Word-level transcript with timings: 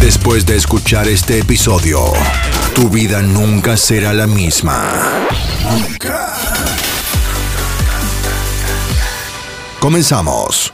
Después 0.00 0.46
de 0.46 0.56
escuchar 0.56 1.08
este 1.08 1.38
episodio, 1.38 2.00
tu 2.74 2.88
vida 2.88 3.20
nunca 3.20 3.76
será 3.76 4.14
la 4.14 4.26
misma. 4.26 5.28
Nunca. 5.62 6.32
Comenzamos. 9.78 10.72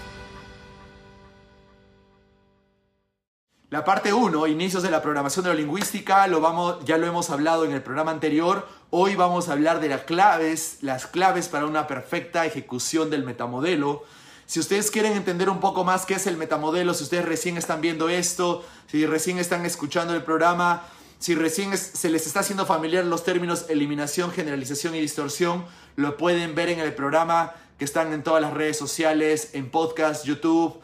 La 3.69 3.85
parte 3.85 4.13
1, 4.13 4.47
inicios 4.47 4.85
de 4.85 4.93
la 4.93 5.03
programación 5.03 5.45
neurolingüística, 5.45 6.29
lo 6.29 6.41
vamos, 6.41 6.85
ya 6.85 6.97
lo 6.97 7.07
hemos 7.09 7.29
hablado 7.31 7.65
en 7.65 7.73
el 7.73 7.83
programa 7.83 8.13
anterior. 8.13 8.69
Hoy 8.91 9.17
vamos 9.17 9.49
a 9.49 9.55
hablar 9.55 9.81
de 9.81 9.89
las 9.89 10.03
claves, 10.03 10.79
las 10.83 11.09
claves 11.09 11.49
para 11.49 11.67
una 11.67 11.89
perfecta 11.89 12.47
ejecución 12.47 13.11
del 13.11 13.25
metamodelo. 13.25 14.05
Si 14.47 14.61
ustedes 14.61 14.91
quieren 14.91 15.13
entender 15.13 15.51
un 15.51 15.61
poco 15.61 15.85
más 15.85 16.07
qué 16.07 16.15
es 16.15 16.27
el 16.27 16.37
metamodelo, 16.37 16.95
si 16.95 17.05
ustedes 17.05 17.25
recién 17.25 17.57
están 17.57 17.81
viendo 17.81 18.09
esto, 18.09 18.65
si 18.91 19.05
recién 19.05 19.39
están 19.39 19.67
escuchando 19.67 20.15
el 20.15 20.23
programa, 20.23 20.85
si 21.19 21.35
recién 21.35 21.77
se 21.77 22.11
les 22.11 22.27
está 22.27 22.41
haciendo 22.41 22.65
familiar 22.65 23.05
los 23.05 23.25
términos 23.25 23.67
eliminación, 23.69 24.31
generalización 24.31 24.95
y 24.95 25.01
distorsión, 25.01 25.65
lo 25.97 26.17
pueden 26.17 26.55
ver 26.55 26.69
en 26.69 26.79
el 26.79 26.95
programa 26.95 27.55
que 27.79 27.85
están 27.85 28.13
en 28.13 28.23
todas 28.23 28.41
las 28.41 28.55
redes 28.55 28.79
sociales, 28.79 29.51
en 29.53 29.71
podcast, 29.71 30.25
YouTube, 30.25 30.81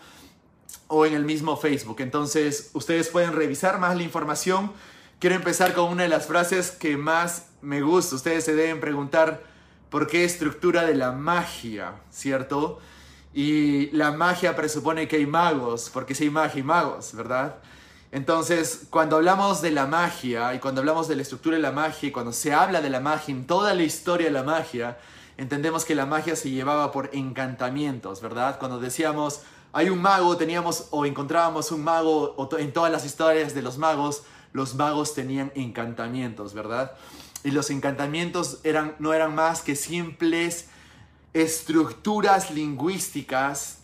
o 0.88 1.06
en 1.06 1.14
el 1.14 1.24
mismo 1.24 1.56
Facebook. 1.56 2.00
Entonces, 2.00 2.70
ustedes 2.74 3.08
pueden 3.08 3.32
revisar 3.32 3.78
más 3.78 3.96
la 3.96 4.02
información. 4.02 4.72
Quiero 5.20 5.36
empezar 5.36 5.72
con 5.72 5.90
una 5.90 6.02
de 6.02 6.08
las 6.10 6.26
frases 6.26 6.70
que 6.70 6.96
más 6.98 7.46
me 7.62 7.80
gusta. 7.80 8.16
Ustedes 8.16 8.44
se 8.44 8.54
deben 8.54 8.80
preguntar 8.80 9.42
por 9.88 10.06
qué 10.06 10.24
estructura 10.24 10.84
de 10.84 10.94
la 10.94 11.12
magia, 11.12 11.94
¿cierto? 12.10 12.78
Y 13.34 13.90
la 13.90 14.12
magia 14.12 14.54
presupone 14.54 15.08
que 15.08 15.16
hay 15.16 15.26
magos, 15.26 15.90
porque 15.92 16.14
si 16.14 16.24
hay 16.24 16.30
magia 16.30 16.60
y 16.60 16.62
magos, 16.62 17.14
¿verdad? 17.14 17.56
Entonces, 18.10 18.86
cuando 18.90 19.16
hablamos 19.16 19.62
de 19.62 19.70
la 19.70 19.86
magia 19.86 20.54
y 20.54 20.58
cuando 20.58 20.82
hablamos 20.82 21.08
de 21.08 21.16
la 21.16 21.22
estructura 21.22 21.56
de 21.56 21.62
la 21.62 21.72
magia 21.72 22.10
y 22.10 22.12
cuando 22.12 22.32
se 22.32 22.52
habla 22.52 22.82
de 22.82 22.90
la 22.90 23.00
magia 23.00 23.34
en 23.34 23.46
toda 23.46 23.72
la 23.74 23.82
historia 23.82 24.26
de 24.26 24.32
la 24.32 24.42
magia, 24.42 24.98
entendemos 25.38 25.86
que 25.86 25.94
la 25.94 26.04
magia 26.04 26.36
se 26.36 26.50
llevaba 26.50 26.92
por 26.92 27.08
encantamientos, 27.14 28.20
¿verdad? 28.20 28.58
Cuando 28.58 28.78
decíamos 28.78 29.40
hay 29.72 29.88
un 29.88 30.02
mago, 30.02 30.36
teníamos 30.36 30.88
o 30.90 31.06
encontrábamos 31.06 31.72
un 31.72 31.82
mago, 31.82 32.36
en 32.58 32.72
todas 32.72 32.92
las 32.92 33.06
historias 33.06 33.54
de 33.54 33.62
los 33.62 33.78
magos, 33.78 34.22
los 34.52 34.74
magos 34.74 35.14
tenían 35.14 35.50
encantamientos, 35.54 36.52
¿verdad? 36.52 36.92
Y 37.42 37.52
los 37.52 37.70
encantamientos 37.70 38.60
eran, 38.64 38.94
no 38.98 39.14
eran 39.14 39.34
más 39.34 39.62
que 39.62 39.74
simples 39.74 40.68
estructuras 41.34 42.50
lingüísticas 42.50 43.78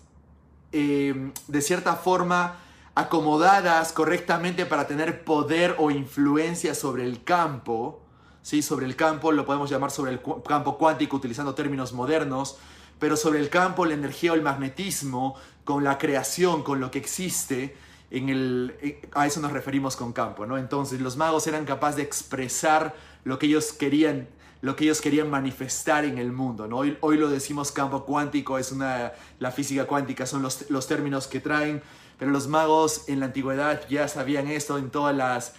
eh, 0.73 1.33
de 1.47 1.63
cierta 1.63 1.97
forma 1.97 2.59
acomodadas 2.95 3.93
correctamente 3.93 4.67
para 4.67 4.87
tener 4.87 5.25
poder 5.25 5.77
o 5.79 5.91
influencia 5.91 6.75
sobre 6.75 7.05
el 7.05 7.23
campo, 7.23 8.03
¿sí? 8.43 8.61
sobre 8.61 8.87
el 8.87 8.97
campo 8.97 9.33
lo 9.33 9.47
podemos 9.47 9.71
llamar 9.71 9.91
sobre 9.91 10.11
el 10.13 10.21
campo 10.47 10.77
cuántico 10.77 11.17
utilizando 11.17 11.55
términos 11.55 11.93
modernos, 11.93 12.57
pero 12.99 13.17
sobre 13.17 13.39
el 13.39 13.49
campo, 13.49 13.87
la 13.87 13.95
energía 13.95 14.33
o 14.33 14.35
el 14.35 14.43
magnetismo, 14.43 15.37
con 15.65 15.85
la 15.85 15.97
creación, 15.97 16.63
con 16.63 16.81
lo 16.81 16.91
que 16.91 16.99
existe, 16.99 17.77
en 18.11 18.29
el, 18.31 18.75
eh, 18.81 19.09
a 19.13 19.27
eso 19.27 19.41
nos 19.41 19.53
referimos 19.53 19.95
con 19.95 20.13
campo, 20.13 20.47
¿no? 20.47 20.59
Entonces 20.59 21.01
los 21.01 21.17
magos 21.17 21.47
eran 21.47 21.65
capaces 21.65 21.97
de 21.97 22.03
expresar 22.03 22.97
lo 23.25 23.39
que 23.39 23.47
ellos 23.47 23.73
querían 23.73 24.29
lo 24.61 24.77
que 24.77 24.85
ellos 24.85 25.01
querían 25.01 25.31
manifestar 25.31 26.05
en 26.05 26.19
el 26.19 26.33
mundo. 26.33 26.67
¿no? 26.67 26.79
Hoy, 26.79 26.99
hoy 27.01 27.17
lo 27.17 27.29
decimos 27.29 27.73
campo 27.73 28.05
cuántico, 28.05 28.59
es 28.59 28.73
una, 28.73 29.13
la 29.39 29.51
física 29.51 29.87
cuántica, 29.87 30.27
son 30.27 30.43
los, 30.43 30.69
los 30.71 30.87
términos 30.87 31.27
que 31.27 31.41
traen, 31.41 31.83
pero 32.19 32.31
los 32.31 32.49
magos 32.49 33.09
en 33.09 33.21
la 33.21 33.27
antigüedad 33.27 33.83
ya 33.89 34.09
sabían 34.09 34.49
esto 34.49 34.79
en 34.79 34.91
todas 34.91 35.15
las, 35.15 35.53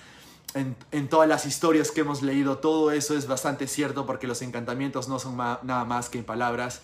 en, 0.53 0.75
en 0.91 1.07
todas 1.07 1.29
las 1.29 1.45
historias 1.45 1.91
que 1.91 2.01
hemos 2.01 2.21
leído. 2.21 2.57
Todo 2.57 2.91
eso 2.91 3.15
es 3.15 3.27
bastante 3.27 3.67
cierto 3.67 4.05
porque 4.05 4.27
los 4.27 4.41
encantamientos 4.41 5.07
no 5.07 5.19
son 5.19 5.37
nada 5.37 5.85
más 5.85 6.09
que 6.09 6.21
palabras. 6.21 6.81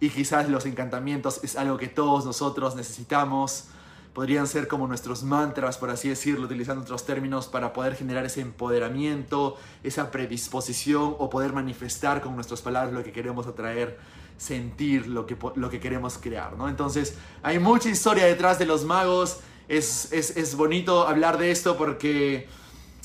Y 0.00 0.10
quizás 0.10 0.48
los 0.48 0.66
encantamientos 0.66 1.44
es 1.44 1.54
algo 1.54 1.78
que 1.78 1.86
todos 1.86 2.24
nosotros 2.24 2.74
necesitamos. 2.74 3.66
Podrían 4.12 4.46
ser 4.46 4.68
como 4.68 4.86
nuestros 4.86 5.22
mantras, 5.22 5.78
por 5.78 5.88
así 5.88 6.10
decirlo, 6.10 6.44
utilizando 6.44 6.82
otros 6.82 7.06
términos 7.06 7.46
para 7.46 7.72
poder 7.72 7.94
generar 7.94 8.26
ese 8.26 8.42
empoderamiento, 8.42 9.56
esa 9.82 10.10
predisposición 10.10 11.16
o 11.18 11.30
poder 11.30 11.54
manifestar 11.54 12.20
con 12.20 12.34
nuestras 12.34 12.60
palabras 12.60 12.92
lo 12.92 13.02
que 13.02 13.10
queremos 13.10 13.46
atraer, 13.46 13.98
sentir 14.36 15.06
lo 15.06 15.24
que, 15.24 15.36
lo 15.54 15.70
que 15.70 15.80
queremos 15.80 16.18
crear, 16.18 16.56
¿no? 16.58 16.68
Entonces, 16.68 17.16
hay 17.42 17.58
mucha 17.58 17.88
historia 17.88 18.26
detrás 18.26 18.58
de 18.58 18.66
los 18.66 18.84
magos. 18.84 19.40
Es, 19.68 20.12
es, 20.12 20.36
es 20.36 20.56
bonito 20.56 21.08
hablar 21.08 21.38
de 21.38 21.50
esto 21.50 21.78
porque 21.78 22.48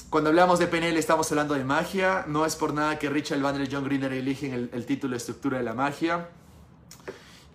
cuando 0.10 0.30
hablamos 0.30 0.60
de 0.60 0.68
PNL 0.68 0.98
estamos 0.98 1.32
hablando 1.32 1.54
de 1.54 1.64
magia. 1.64 2.26
No 2.28 2.46
es 2.46 2.56
por 2.58 2.74
nada 2.74 3.00
que 3.00 3.10
Richard 3.10 3.40
Bandler 3.40 3.70
y 3.70 3.74
John 3.74 3.86
Grinder 3.86 4.12
eligen 4.12 4.54
el, 4.54 4.70
el 4.74 4.86
título 4.86 5.16
estructura 5.16 5.58
de 5.58 5.64
la 5.64 5.74
magia. 5.74 6.30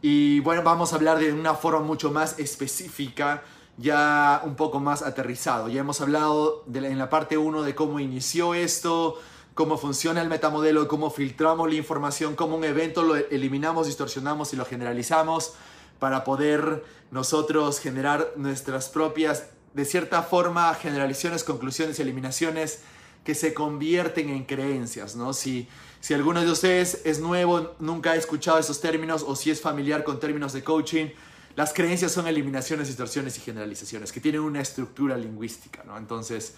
Y 0.05 0.41
bueno, 0.41 0.65
vamos 0.65 0.93
a 0.93 0.97
hablar 0.97 1.21
de 1.21 1.33
una 1.33 1.55
forma 1.55 1.79
mucho 1.81 2.11
más 2.11 2.37
específica, 2.41 3.45
ya 3.79 4.43
un 4.45 4.57
poco 4.57 4.81
más 4.81 5.01
aterrizado. 5.01 5.69
Ya 5.69 5.81
hemos 5.81 6.01
hablado 6.01 6.65
en 6.75 6.99
la 6.99 7.09
parte 7.09 7.39
1 7.39 7.63
de 7.63 7.77
cómo 7.77 8.01
inició 8.01 8.55
esto, 8.55 9.21
cómo 9.55 9.79
funciona 9.79 10.21
el 10.21 10.29
metamodelo, 10.29 10.89
cómo 10.89 11.09
filtramos 11.11 11.69
la 11.69 11.77
información, 11.77 12.35
cómo 12.35 12.57
un 12.57 12.65
evento 12.65 13.05
lo 13.05 13.15
eliminamos, 13.15 13.87
distorsionamos 13.87 14.53
y 14.53 14.57
lo 14.57 14.65
generalizamos 14.65 15.55
para 16.01 16.25
poder 16.25 16.85
nosotros 17.13 17.79
generar 17.79 18.33
nuestras 18.35 18.89
propias, 18.89 19.51
de 19.73 19.85
cierta 19.85 20.25
forma, 20.25 20.75
generalizaciones, 20.75 21.45
conclusiones 21.45 22.01
eliminaciones 22.01 22.83
que 23.23 23.37
se 23.37 23.55
convierten 23.55 24.31
en 24.31 24.47
creencias, 24.47 25.15
¿no? 25.15 25.33
Si, 25.33 25.69
si 26.03 26.15
alguno 26.15 26.41
de 26.41 26.51
ustedes 26.51 27.01
es 27.05 27.21
nuevo, 27.21 27.77
nunca 27.79 28.11
ha 28.11 28.17
escuchado 28.17 28.59
esos 28.59 28.81
términos 28.81 29.25
o 29.25 29.37
si 29.37 29.53
es 29.53 29.61
familiar 29.61 30.03
con 30.03 30.19
términos 30.19 30.53
de 30.53 30.65
coaching, 30.65 31.11
las 31.55 31.73
creencias 31.73 32.11
son 32.11 32.27
eliminaciones, 32.27 32.89
distorsiones 32.89 33.39
y 33.39 33.41
generalizaciones 33.41 34.11
que 34.11 34.21
tienen 34.21 34.41
una 34.41 34.61
estructura 34.61 35.17
lingüística, 35.17 35.85
¿no? 35.85 35.97
Entonces, 35.97 36.57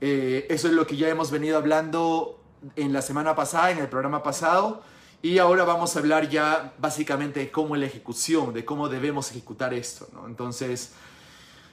eh, 0.00 0.46
eso 0.48 0.68
es 0.68 0.74
lo 0.74 0.86
que 0.86 0.96
ya 0.96 1.08
hemos 1.08 1.32
venido 1.32 1.56
hablando 1.56 2.40
en 2.76 2.92
la 2.92 3.02
semana 3.02 3.34
pasada, 3.34 3.72
en 3.72 3.78
el 3.78 3.88
programa 3.88 4.22
pasado, 4.22 4.84
y 5.22 5.38
ahora 5.38 5.64
vamos 5.64 5.96
a 5.96 5.98
hablar 5.98 6.28
ya 6.28 6.72
básicamente 6.78 7.40
de 7.40 7.50
cómo 7.50 7.74
la 7.74 7.86
ejecución, 7.86 8.54
de 8.54 8.64
cómo 8.64 8.88
debemos 8.88 9.32
ejecutar 9.32 9.74
esto, 9.74 10.06
¿no? 10.12 10.28
Entonces, 10.28 10.92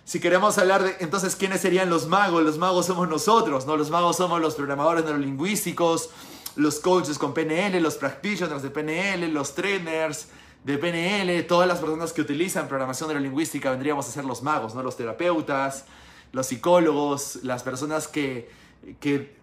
si 0.06 0.20
queremos 0.20 0.58
hablar 0.58 0.82
de, 0.82 0.96
entonces, 1.02 1.36
¿quiénes 1.36 1.62
serían 1.62 1.88
los 1.88 2.08
magos? 2.08 2.42
Los 2.44 2.58
magos 2.58 2.88
somos 2.88 3.08
nosotros, 3.08 3.68
¿no? 3.68 3.78
Los 3.78 3.92
magos 3.92 4.18
somos 4.18 4.42
los 4.42 4.56
programadores 4.56 5.06
neurolingüísticos, 5.06 6.10
los 6.56 6.80
coaches 6.80 7.18
con 7.18 7.34
PNL, 7.34 7.82
los 7.82 7.96
practitioners 7.96 8.62
de 8.62 8.70
PNL, 8.70 9.32
los 9.34 9.54
trainers 9.56 10.28
de 10.64 10.78
PNL, 10.78 11.46
todas 11.46 11.68
las 11.68 11.80
personas 11.80 12.14
que 12.14 12.22
utilizan 12.22 12.68
programación 12.68 13.10
neurolingüística 13.10 13.70
vendríamos 13.72 14.08
a 14.08 14.12
ser 14.12 14.26
los 14.26 14.42
magos, 14.42 14.74
¿no? 14.74 14.82
Los 14.82 14.98
terapeutas, 14.98 15.86
los 16.32 16.48
psicólogos, 16.48 17.40
las 17.44 17.62
personas 17.62 18.08
que, 18.08 18.50
que 19.00 19.36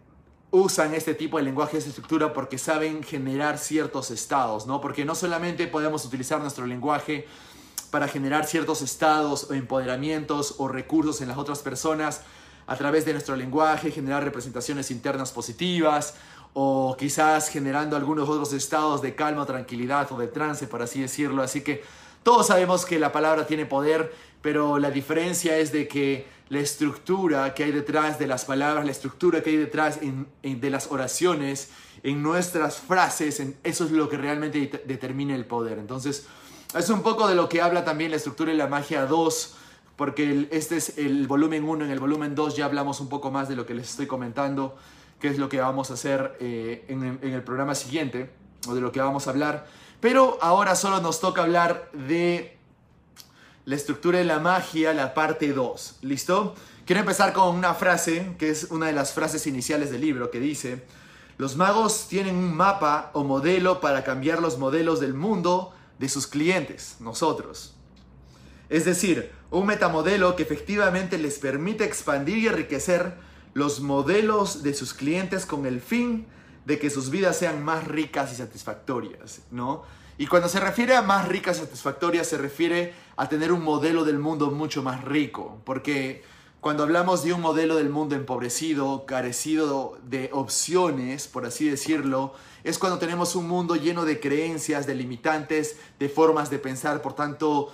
usan 0.51 0.95
este 0.95 1.15
tipo 1.15 1.39
de 1.39 1.45
lenguaje, 1.45 1.79
esta 1.79 1.91
estructura, 1.91 2.33
porque 2.33 2.59
saben 2.59 3.03
generar 3.03 3.59
ciertos 3.59 4.11
estados, 4.11 4.67
¿no? 4.67 4.81
Porque 4.81 5.05
no 5.05 5.15
solamente 5.15 5.67
podemos 5.67 6.05
utilizar 6.05 6.41
nuestro 6.41 6.67
lenguaje 6.67 7.27
para 7.91 8.09
generar 8.09 8.47
ciertos 8.47 8.83
estados 8.83 9.49
o 9.51 9.55
empoderamientos 9.55 10.57
o 10.59 10.67
recursos 10.67 11.21
en 11.21 11.29
las 11.29 11.39
otras 11.39 11.61
personas 11.61 12.23
a 12.67 12.77
través 12.77 13.05
de 13.05 13.13
nuestro 13.13 13.37
lenguaje, 13.37 13.91
generar 13.91 14.25
representaciones 14.25 14.91
internas 14.91 15.31
positivas 15.33 16.15
o 16.55 16.97
quizás 16.99 17.49
generando 17.49 17.97
algunos 17.97 18.29
otros 18.29 18.53
estados 18.53 19.01
de 19.03 19.15
calma, 19.15 19.47
tranquilidad 19.47 20.11
o 20.13 20.19
de 20.19 20.27
trance, 20.29 20.67
por 20.67 20.83
así 20.83 21.01
decirlo. 21.01 21.43
Así 21.43 21.63
que 21.63 21.83
todos 22.23 22.47
sabemos 22.49 22.85
que 22.85 22.99
la 22.99 23.11
palabra 23.13 23.47
tiene 23.47 23.65
poder, 23.67 24.13
pero 24.43 24.79
la 24.79 24.91
diferencia 24.91 25.57
es 25.59 25.73
de 25.73 25.89
que 25.89 26.27
la 26.51 26.59
estructura 26.61 27.55
que 27.55 27.65
hay 27.65 27.73
detrás 27.73 28.19
de 28.19 28.27
las 28.27 28.45
palabras, 28.45 28.85
la 28.85 28.91
estructura 28.93 29.43
que 29.43 29.51
hay 29.51 29.57
detrás 29.57 30.01
de 30.43 30.71
las 30.71 30.89
oraciones, 30.91 31.71
en 32.03 32.23
nuestras 32.23 32.79
frases, 32.79 33.41
eso 33.63 33.85
es 33.85 33.91
lo 33.93 34.09
que 34.09 34.17
realmente 34.19 34.59
det- 34.59 34.85
determina 34.85 35.35
el 35.37 35.47
poder. 35.47 35.79
Entonces, 35.79 36.27
es 36.77 36.91
un 36.91 37.03
poco 37.03 37.29
de 37.29 37.35
lo 37.37 37.49
que 37.49 37.63
habla 37.63 37.85
también 37.85 38.11
la 38.11 38.17
estructura 38.17 38.53
y 38.53 38.57
la 38.57 38.67
magia 38.67 39.07
2, 39.07 39.55
porque 39.97 40.49
este 40.51 40.77
es 40.79 40.99
el 40.99 41.27
volumen 41.29 41.65
1, 41.65 41.85
en 41.85 41.91
el 41.93 42.01
volumen 42.01 42.35
2 42.35 42.57
ya 42.57 42.65
hablamos 42.65 43.01
un 43.01 43.09
poco 43.09 43.31
más 43.31 43.49
de 43.49 43.55
lo 43.57 43.65
que 43.65 43.75
les 43.75 43.89
estoy 43.91 44.07
comentando, 44.07 44.77
que 45.23 45.29
es 45.29 45.39
lo 45.39 45.49
que 45.49 45.61
vamos 45.61 45.93
a 45.93 45.95
hacer 45.95 46.37
eh, 46.41 46.85
en, 46.89 47.21
en 47.23 47.33
el 47.33 47.45
programa 47.45 47.77
siguiente, 47.77 48.29
o 48.67 48.75
de 48.75 48.81
lo 48.81 48.91
que 48.91 49.01
vamos 49.01 49.29
a 49.29 49.31
hablar. 49.31 49.69
Pero 50.01 50.37
ahora 50.43 50.75
solo 50.75 51.01
nos 51.01 51.21
toca 51.21 51.43
hablar 51.43 51.89
de 51.93 52.59
la 53.65 53.77
estructura 53.77 54.19
de 54.19 54.25
la 54.25 54.41
magia, 54.41 54.93
la 54.93 55.15
parte 55.15 55.53
2. 55.53 55.99
¿Listo? 56.03 56.57
Quiero 56.85 56.99
empezar 56.99 57.33
con 57.33 57.55
una 57.55 57.73
frase, 57.75 58.35
que 58.37 58.51
es 58.51 58.65
una 58.65 58.87
de 58.87 58.95
las 58.95 59.13
frases 59.13 59.47
iniciales 59.47 59.93
del 59.93 60.01
libro, 60.01 60.33
que 60.33 60.41
dice, 60.41 60.83
los 61.39 61.55
magos 61.55 62.09
tienen 62.09 62.35
un 62.35 62.53
mapa 62.53 63.13
o 63.15 63.23
modelo 63.23 63.81
para 63.81 64.03
cambiar 64.03 64.43
los 64.43 64.59
modelos 64.59 64.99
del 64.99 65.15
mundo 65.15 65.73
de 66.01 66.09
sus 66.09 66.27
clientes, 66.27 66.97
nosotros. 66.99 67.77
Es 68.69 68.85
decir, 68.85 69.31
un 69.53 69.67
metamodelo 69.67 70.35
que 70.35 70.43
efectivamente 70.43 71.17
les 71.17 71.39
permite 71.39 71.85
expandir 71.85 72.39
y 72.39 72.49
enriquecer 72.49 73.15
los 73.55 73.81
modelos 73.81 74.63
de 74.63 74.75
sus 74.75 74.95
clientes 74.95 75.47
con 75.47 75.67
el 75.67 75.81
fin 75.81 76.27
de 76.65 76.79
que 76.79 76.91
sus 76.91 77.11
vidas 77.11 77.37
sean 77.37 77.65
más 77.65 77.87
ricas 77.87 78.33
y 78.33 78.37
satisfactorias, 78.37 79.43
¿no? 79.51 79.83
Y 80.19 80.27
cuando 80.27 80.49
se 80.49 80.61
refiere 80.61 80.95
a 80.95 81.03
más 81.03 81.27
ricas 81.27 81.57
y 81.57 81.61
satisfactorias, 81.61 82.27
se 82.27 82.39
refiere 82.39 82.95
a 83.17 83.29
tener 83.29 83.51
un 83.51 83.63
modelo 83.63 84.05
del 84.05 84.19
mundo 84.19 84.51
mucho 84.51 84.83
más 84.83 85.03
rico, 85.05 85.61
porque 85.65 86.23
cuando 86.61 86.85
hablamos 86.85 87.25
de 87.25 87.33
un 87.33 87.41
modelo 87.41 87.75
del 87.75 87.91
mundo 87.91 88.15
empobrecido, 88.15 89.05
carecido 89.05 89.99
de 90.05 90.31
opciones, 90.33 91.27
por 91.27 91.45
así 91.45 91.69
decirlo, 91.69 92.35
es 92.63 92.79
cuando 92.79 93.01
tenemos 93.01 93.35
un 93.35 93.49
mundo 93.49 93.75
lleno 93.75 94.05
de 94.05 94.21
creencias, 94.21 94.87
de 94.87 94.95
limitantes, 94.95 95.77
de 95.99 96.09
formas 96.09 96.51
de 96.51 96.61
pensar, 96.61 97.03
por 97.03 97.15
tanto, 97.15 97.73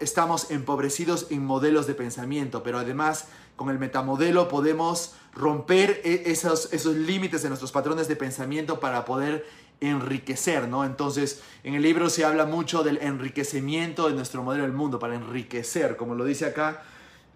estamos 0.00 0.50
empobrecidos 0.50 1.26
en 1.30 1.44
modelos 1.44 1.86
de 1.86 1.94
pensamiento, 1.94 2.62
pero 2.62 2.78
además 2.78 3.26
con 3.58 3.68
el 3.68 3.78
metamodelo 3.78 4.48
podemos 4.48 5.16
romper 5.34 6.00
e, 6.04 6.30
esos, 6.30 6.72
esos 6.72 6.94
límites 6.94 7.42
de 7.42 7.48
nuestros 7.48 7.72
patrones 7.72 8.08
de 8.08 8.16
pensamiento 8.16 8.80
para 8.80 9.04
poder 9.04 9.44
enriquecer, 9.80 10.68
¿no? 10.68 10.84
Entonces, 10.84 11.42
en 11.64 11.74
el 11.74 11.82
libro 11.82 12.08
se 12.08 12.24
habla 12.24 12.46
mucho 12.46 12.82
del 12.82 12.98
enriquecimiento 12.98 14.08
de 14.08 14.14
nuestro 14.14 14.42
modelo 14.42 14.62
del 14.62 14.72
mundo, 14.72 14.98
para 14.98 15.14
enriquecer, 15.16 15.96
como 15.96 16.14
lo 16.14 16.24
dice 16.24 16.46
acá, 16.46 16.82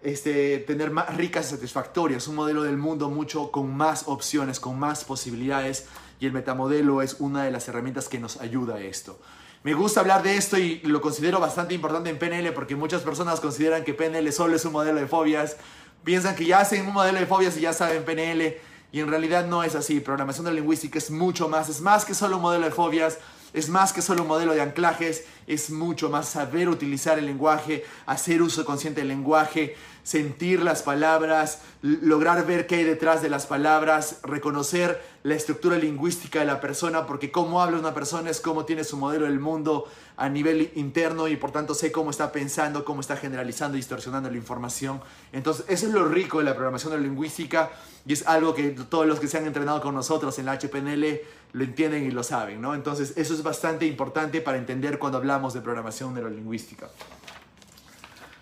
este, 0.01 0.59
tener 0.59 0.91
más 0.91 1.15
ricas 1.15 1.47
y 1.47 1.55
satisfactorias, 1.55 2.27
un 2.27 2.35
modelo 2.35 2.63
del 2.63 2.77
mundo 2.77 3.09
mucho 3.09 3.51
con 3.51 3.75
más 3.75 4.05
opciones, 4.07 4.59
con 4.59 4.79
más 4.79 5.03
posibilidades 5.03 5.87
y 6.19 6.25
el 6.25 6.31
metamodelo 6.31 7.01
es 7.01 7.17
una 7.19 7.43
de 7.43 7.51
las 7.51 7.67
herramientas 7.67 8.09
que 8.09 8.19
nos 8.19 8.39
ayuda 8.41 8.75
a 8.75 8.81
esto. 8.81 9.19
Me 9.63 9.73
gusta 9.73 10.01
hablar 10.01 10.23
de 10.23 10.35
esto 10.35 10.57
y 10.57 10.81
lo 10.81 10.99
considero 10.99 11.39
bastante 11.39 11.73
importante 11.73 12.09
en 12.09 12.19
PNL 12.19 12.51
porque 12.51 12.75
muchas 12.75 13.01
personas 13.01 13.39
consideran 13.39 13.85
que 13.85 13.93
PNL 13.93 14.29
solo 14.33 14.57
es 14.57 14.65
un 14.65 14.73
modelo 14.73 14.99
de 14.99 15.07
fobias, 15.07 15.55
piensan 16.03 16.35
que 16.35 16.45
ya 16.45 16.59
hacen 16.59 16.87
un 16.87 16.93
modelo 16.93 17.19
de 17.19 17.25
fobias 17.25 17.57
y 17.57 17.61
ya 17.61 17.73
saben 17.73 18.03
PNL 18.03 18.57
y 18.91 18.99
en 18.99 19.09
realidad 19.09 19.45
no 19.45 19.63
es 19.63 19.75
así. 19.75 19.99
Programación 19.99 20.45
de 20.45 20.53
lingüística 20.53 20.97
es 20.97 21.09
mucho 21.09 21.49
más, 21.49 21.69
es 21.69 21.81
más 21.81 22.05
que 22.05 22.13
solo 22.13 22.37
un 22.37 22.43
modelo 22.43 22.65
de 22.65 22.71
fobias, 22.71 23.17
es 23.53 23.69
más 23.69 23.93
que 23.93 24.01
solo 24.01 24.23
un 24.23 24.27
modelo 24.27 24.53
de 24.53 24.61
anclajes, 24.61 25.25
es 25.47 25.69
mucho 25.69 26.09
más 26.09 26.29
saber 26.29 26.69
utilizar 26.69 27.17
el 27.19 27.25
lenguaje, 27.25 27.85
hacer 28.05 28.41
uso 28.41 28.65
consciente 28.65 29.01
del 29.01 29.07
lenguaje, 29.07 29.75
sentir 30.03 30.61
las 30.61 30.83
palabras, 30.83 31.61
lograr 31.81 32.45
ver 32.45 32.67
qué 32.67 32.75
hay 32.75 32.83
detrás 32.83 33.21
de 33.21 33.29
las 33.29 33.45
palabras, 33.45 34.19
reconocer 34.23 35.01
la 35.23 35.35
estructura 35.35 35.77
lingüística 35.77 36.39
de 36.39 36.45
la 36.45 36.59
persona, 36.59 37.07
porque 37.07 37.31
cómo 37.31 37.61
habla 37.61 37.79
una 37.79 37.93
persona 37.93 38.29
es 38.29 38.41
cómo 38.41 38.65
tiene 38.65 38.83
su 38.83 38.97
modelo 38.97 39.25
del 39.25 39.39
mundo 39.39 39.87
a 40.17 40.29
nivel 40.29 40.71
interno 40.75 41.27
y 41.27 41.37
por 41.37 41.51
tanto 41.51 41.73
sé 41.73 41.91
cómo 41.91 42.11
está 42.11 42.31
pensando, 42.31 42.83
cómo 42.83 42.99
está 43.01 43.15
generalizando 43.15 43.77
y 43.77 43.79
distorsionando 43.79 44.29
la 44.29 44.37
información. 44.37 45.01
Entonces, 45.31 45.65
eso 45.69 45.87
es 45.87 45.93
lo 45.93 46.05
rico 46.05 46.39
de 46.39 46.43
la 46.43 46.53
programación 46.53 46.91
neurolingüística 46.91 47.71
y 48.05 48.13
es 48.13 48.27
algo 48.27 48.53
que 48.53 48.71
todos 48.71 49.07
los 49.07 49.19
que 49.19 49.27
se 49.27 49.37
han 49.37 49.45
entrenado 49.45 49.81
con 49.81 49.95
nosotros 49.95 50.37
en 50.37 50.45
la 50.45 50.59
HPNL 50.59 51.21
lo 51.53 51.63
entienden 51.63 52.03
y 52.03 52.11
lo 52.11 52.23
saben, 52.23 52.61
¿no? 52.61 52.75
Entonces, 52.75 53.13
eso 53.15 53.33
es 53.33 53.41
bastante 53.41 53.85
importante 53.85 54.41
para 54.41 54.57
entender 54.57 54.99
cuando 54.99 55.17
hablamos 55.17 55.53
de 55.53 55.61
programación 55.61 56.13
neurolingüística. 56.13 56.89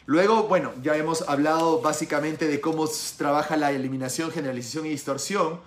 Luego, 0.05 0.43
bueno, 0.43 0.73
ya 0.81 0.95
hemos 0.95 1.21
hablado 1.29 1.81
básicamente 1.81 2.47
de 2.47 2.59
cómo 2.59 2.89
trabaja 3.17 3.55
la 3.55 3.71
eliminación, 3.71 4.31
generalización 4.31 4.85
y 4.85 4.89
distorsión. 4.89 5.59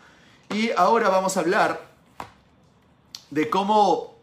Y 0.50 0.70
ahora 0.76 1.08
vamos 1.08 1.36
a 1.36 1.40
hablar 1.40 1.86
de 3.30 3.48
cómo 3.48 4.14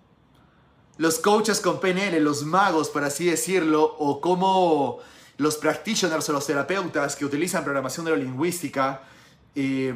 los 0.97 1.19
coaches 1.19 1.61
con 1.61 1.79
PNL, 1.79 2.19
los 2.23 2.43
magos, 2.43 2.89
por 2.89 3.03
así 3.03 3.25
decirlo, 3.25 3.95
o 3.97 4.21
cómo 4.21 4.99
los 5.37 5.57
practitioners 5.57 6.29
o 6.29 6.33
los 6.33 6.45
terapeutas 6.45 7.15
que 7.15 7.25
utilizan 7.25 7.63
programación 7.63 8.05
neurolingüística, 8.05 9.01
eh, 9.55 9.93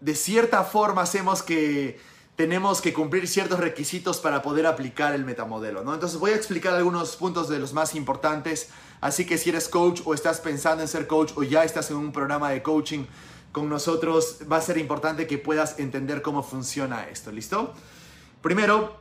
de 0.00 0.14
cierta 0.14 0.64
forma 0.64 1.02
hacemos 1.02 1.42
que 1.42 1.98
tenemos 2.40 2.80
que 2.80 2.94
cumplir 2.94 3.28
ciertos 3.28 3.60
requisitos 3.60 4.18
para 4.18 4.40
poder 4.40 4.66
aplicar 4.66 5.14
el 5.14 5.26
metamodelo, 5.26 5.84
¿no? 5.84 5.92
Entonces 5.92 6.18
voy 6.18 6.30
a 6.30 6.36
explicar 6.36 6.72
algunos 6.72 7.14
puntos 7.16 7.50
de 7.50 7.58
los 7.58 7.74
más 7.74 7.94
importantes, 7.94 8.70
así 9.02 9.26
que 9.26 9.36
si 9.36 9.50
eres 9.50 9.68
coach 9.68 10.00
o 10.06 10.14
estás 10.14 10.40
pensando 10.40 10.80
en 10.80 10.88
ser 10.88 11.06
coach 11.06 11.32
o 11.36 11.42
ya 11.42 11.64
estás 11.64 11.90
en 11.90 11.98
un 11.98 12.12
programa 12.12 12.48
de 12.48 12.62
coaching 12.62 13.04
con 13.52 13.68
nosotros, 13.68 14.38
va 14.50 14.56
a 14.56 14.62
ser 14.62 14.78
importante 14.78 15.26
que 15.26 15.36
puedas 15.36 15.78
entender 15.78 16.22
cómo 16.22 16.42
funciona 16.42 17.08
esto, 17.10 17.30
¿listo? 17.30 17.74
Primero, 18.40 18.96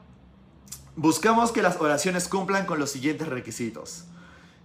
buscamos 0.98 1.54
que 1.54 1.62
las 1.62 1.80
oraciones 1.80 2.28
cumplan 2.28 2.66
con 2.66 2.78
los 2.78 2.90
siguientes 2.92 3.30
requisitos. 3.30 4.04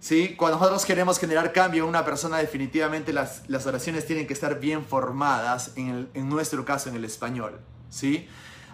¿Sí? 0.01 0.35
Cuando 0.35 0.57
nosotros 0.57 0.83
queremos 0.83 1.17
generar 1.17 1.53
cambio 1.53 1.83
en 1.83 1.89
una 1.89 2.03
persona, 2.03 2.39
definitivamente 2.39 3.13
las, 3.13 3.43
las 3.47 3.65
oraciones 3.67 4.05
tienen 4.05 4.27
que 4.27 4.33
estar 4.33 4.59
bien 4.59 4.83
formadas, 4.83 5.71
en, 5.77 6.09
en 6.13 6.27
nuestro 6.27 6.65
caso 6.65 6.89
en 6.89 6.95
el 6.95 7.05
español. 7.05 7.61
¿sí? 7.89 8.27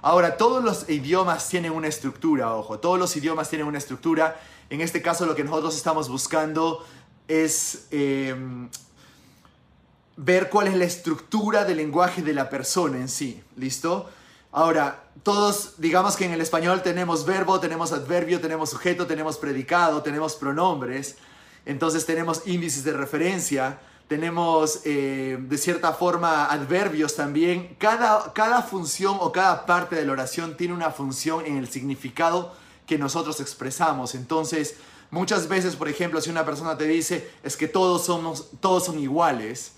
Ahora, 0.04 0.36
todos 0.36 0.64
los 0.64 0.90
idiomas 0.90 1.48
tienen 1.48 1.72
una 1.74 1.88
estructura, 1.88 2.56
ojo, 2.56 2.80
todos 2.80 2.98
los 2.98 3.16
idiomas 3.16 3.50
tienen 3.50 3.68
una 3.68 3.78
estructura. 3.78 4.40
En 4.70 4.82
este 4.82 5.02
caso 5.02 5.28
lo 5.28 5.36
que 5.36 5.44
nosotros 5.44 5.76
estamos 5.76 6.10
buscando 6.10 6.84
es 7.28 7.86
em, 7.92 8.68
ver 10.18 10.50
cuál 10.50 10.68
es 10.68 10.76
la 10.76 10.86
estructura 10.86 11.66
del 11.66 11.78
lenguaje 11.78 12.24
de 12.24 12.34
la 12.34 12.50
persona 12.50 12.98
en 12.98 13.10
sí, 13.10 13.44
¿listo? 13.58 14.10
Ahora, 14.52 15.04
todos, 15.22 15.76
digamos 15.78 16.18
que 16.18 16.26
en 16.26 16.32
el 16.32 16.42
español 16.42 16.82
tenemos 16.82 17.26
verbo, 17.26 17.60
tenemos 17.60 17.92
adverbio, 17.92 18.42
tenemos 18.42 18.72
sujeto, 18.72 19.06
tenemos 19.06 19.38
predicado, 19.38 20.02
tenemos 20.02 20.36
pronombres, 20.36 21.16
entonces 21.66 22.08
tenemos 22.08 22.42
índices 22.48 22.84
de 22.84 22.94
referencia 22.94 23.80
tenemos 24.12 24.82
eh, 24.84 25.38
de 25.40 25.58
cierta 25.58 25.94
forma 25.94 26.52
adverbios 26.52 27.16
también. 27.16 27.78
Cada, 27.80 28.34
cada 28.34 28.62
función 28.62 29.16
o 29.22 29.32
cada 29.32 29.66
parte 29.66 29.96
de 29.96 30.06
la 30.06 30.12
oración 30.12 30.58
tiene 30.58 30.74
una 30.74 30.92
función 30.92 31.46
en 31.46 31.56
el 31.56 31.70
significado 31.70 32.54
que 32.86 32.98
nosotros 32.98 33.40
expresamos. 33.40 34.14
Entonces, 34.14 34.76
muchas 35.12 35.48
veces, 35.48 35.78
por 35.78 35.88
ejemplo, 35.88 36.20
si 36.20 36.30
una 36.30 36.44
persona 36.44 36.78
te 36.78 36.88
dice 36.88 37.32
es 37.42 37.56
que 37.56 37.70
todos, 37.70 38.06
somos, 38.06 38.50
todos 38.60 38.84
son 38.84 39.00
iguales, 39.00 39.76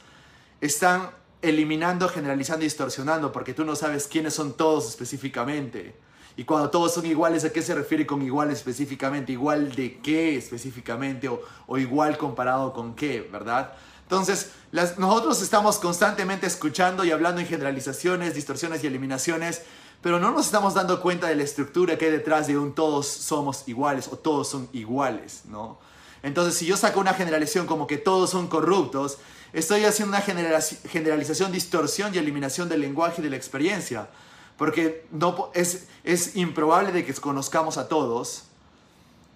están 0.61 1.11
eliminando, 1.43 2.09
generalizando 2.09 2.63
distorsionando 2.63 3.31
porque 3.31 3.53
tú 3.53 3.63
no 3.63 3.75
sabes 3.75 4.07
quiénes 4.07 4.33
son 4.33 4.53
todos 4.53 4.89
específicamente. 4.89 5.95
Y 6.37 6.45
cuando 6.45 6.71
todos 6.71 6.91
son 6.91 7.05
iguales, 7.05 7.45
¿a 7.45 7.51
qué 7.51 7.61
se 7.61 7.75
refiere 7.75 8.07
con 8.07 8.23
igual 8.23 8.49
específicamente? 8.49 9.33
¿Igual 9.33 9.75
de 9.75 9.99
qué 9.99 10.35
específicamente? 10.35 11.27
¿O, 11.27 11.39
o 11.67 11.77
igual 11.77 12.17
comparado 12.17 12.73
con 12.73 12.95
qué? 12.95 13.21
¿Verdad? 13.31 13.73
Entonces, 14.13 14.51
nosotros 14.99 15.41
estamos 15.41 15.79
constantemente 15.79 16.45
escuchando 16.45 17.03
y 17.03 17.09
hablando 17.09 17.41
en 17.41 17.47
generalizaciones, 17.47 18.35
distorsiones 18.35 18.83
y 18.83 18.87
eliminaciones, 18.87 19.63
pero 20.03 20.19
no 20.19 20.29
nos 20.29 20.45
estamos 20.45 20.75
dando 20.75 21.01
cuenta 21.01 21.25
de 21.29 21.35
la 21.35 21.41
estructura 21.41 21.97
que 21.97 22.05
hay 22.05 22.11
detrás 22.11 22.45
de 22.45 22.55
un 22.55 22.75
todos 22.75 23.07
somos 23.07 23.67
iguales 23.67 24.07
o 24.11 24.15
todos 24.15 24.47
son 24.47 24.69
iguales, 24.71 25.41
¿no? 25.45 25.79
Entonces, 26.21 26.53
si 26.53 26.67
yo 26.67 26.77
saco 26.77 26.99
una 26.99 27.15
generalización 27.15 27.65
como 27.65 27.87
que 27.87 27.97
todos 27.97 28.29
son 28.29 28.47
corruptos, 28.47 29.17
estoy 29.51 29.83
haciendo 29.83 30.15
una 30.15 30.21
generalización, 30.21 31.51
distorsión 31.51 32.13
y 32.13 32.19
eliminación 32.19 32.69
del 32.69 32.81
lenguaje 32.81 33.15
y 33.19 33.23
de 33.23 33.31
la 33.31 33.35
experiencia, 33.35 34.09
porque 34.57 35.07
no, 35.09 35.49
es, 35.55 35.87
es 36.03 36.35
improbable 36.35 36.91
de 36.91 37.03
que 37.03 37.15
conozcamos 37.15 37.77
a 37.77 37.87
todos, 37.87 38.43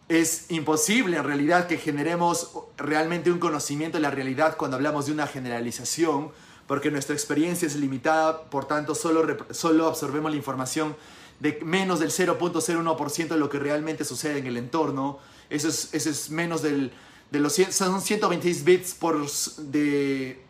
es 0.09 0.45
imposible 0.49 1.17
en 1.17 1.23
realidad 1.23 1.67
que 1.67 1.77
generemos 1.77 2.51
realmente 2.77 3.31
un 3.31 3.39
conocimiento 3.39 3.97
de 3.97 4.01
la 4.01 4.11
realidad 4.11 4.55
cuando 4.57 4.77
hablamos 4.77 5.07
de 5.07 5.11
una 5.11 5.27
generalización, 5.27 6.31
porque 6.65 6.91
nuestra 6.91 7.13
experiencia 7.15 7.65
es 7.65 7.75
limitada, 7.75 8.43
por 8.49 8.65
tanto 8.65 8.95
solo, 8.95 9.25
solo 9.51 9.87
absorbemos 9.87 10.31
la 10.31 10.37
información 10.37 10.95
de 11.39 11.59
menos 11.63 11.99
del 11.99 12.11
0.01% 12.11 13.27
de 13.27 13.37
lo 13.37 13.49
que 13.49 13.59
realmente 13.59 14.05
sucede 14.05 14.39
en 14.39 14.47
el 14.47 14.57
entorno. 14.57 15.19
Eso 15.49 15.67
es, 15.67 15.93
eso 15.93 16.09
es 16.09 16.29
menos 16.29 16.61
del, 16.61 16.91
de 17.31 17.39
los 17.39 17.53
son 17.53 18.01
126 18.01 18.63
bits 18.63 18.93
por 18.93 19.29
de 19.57 20.41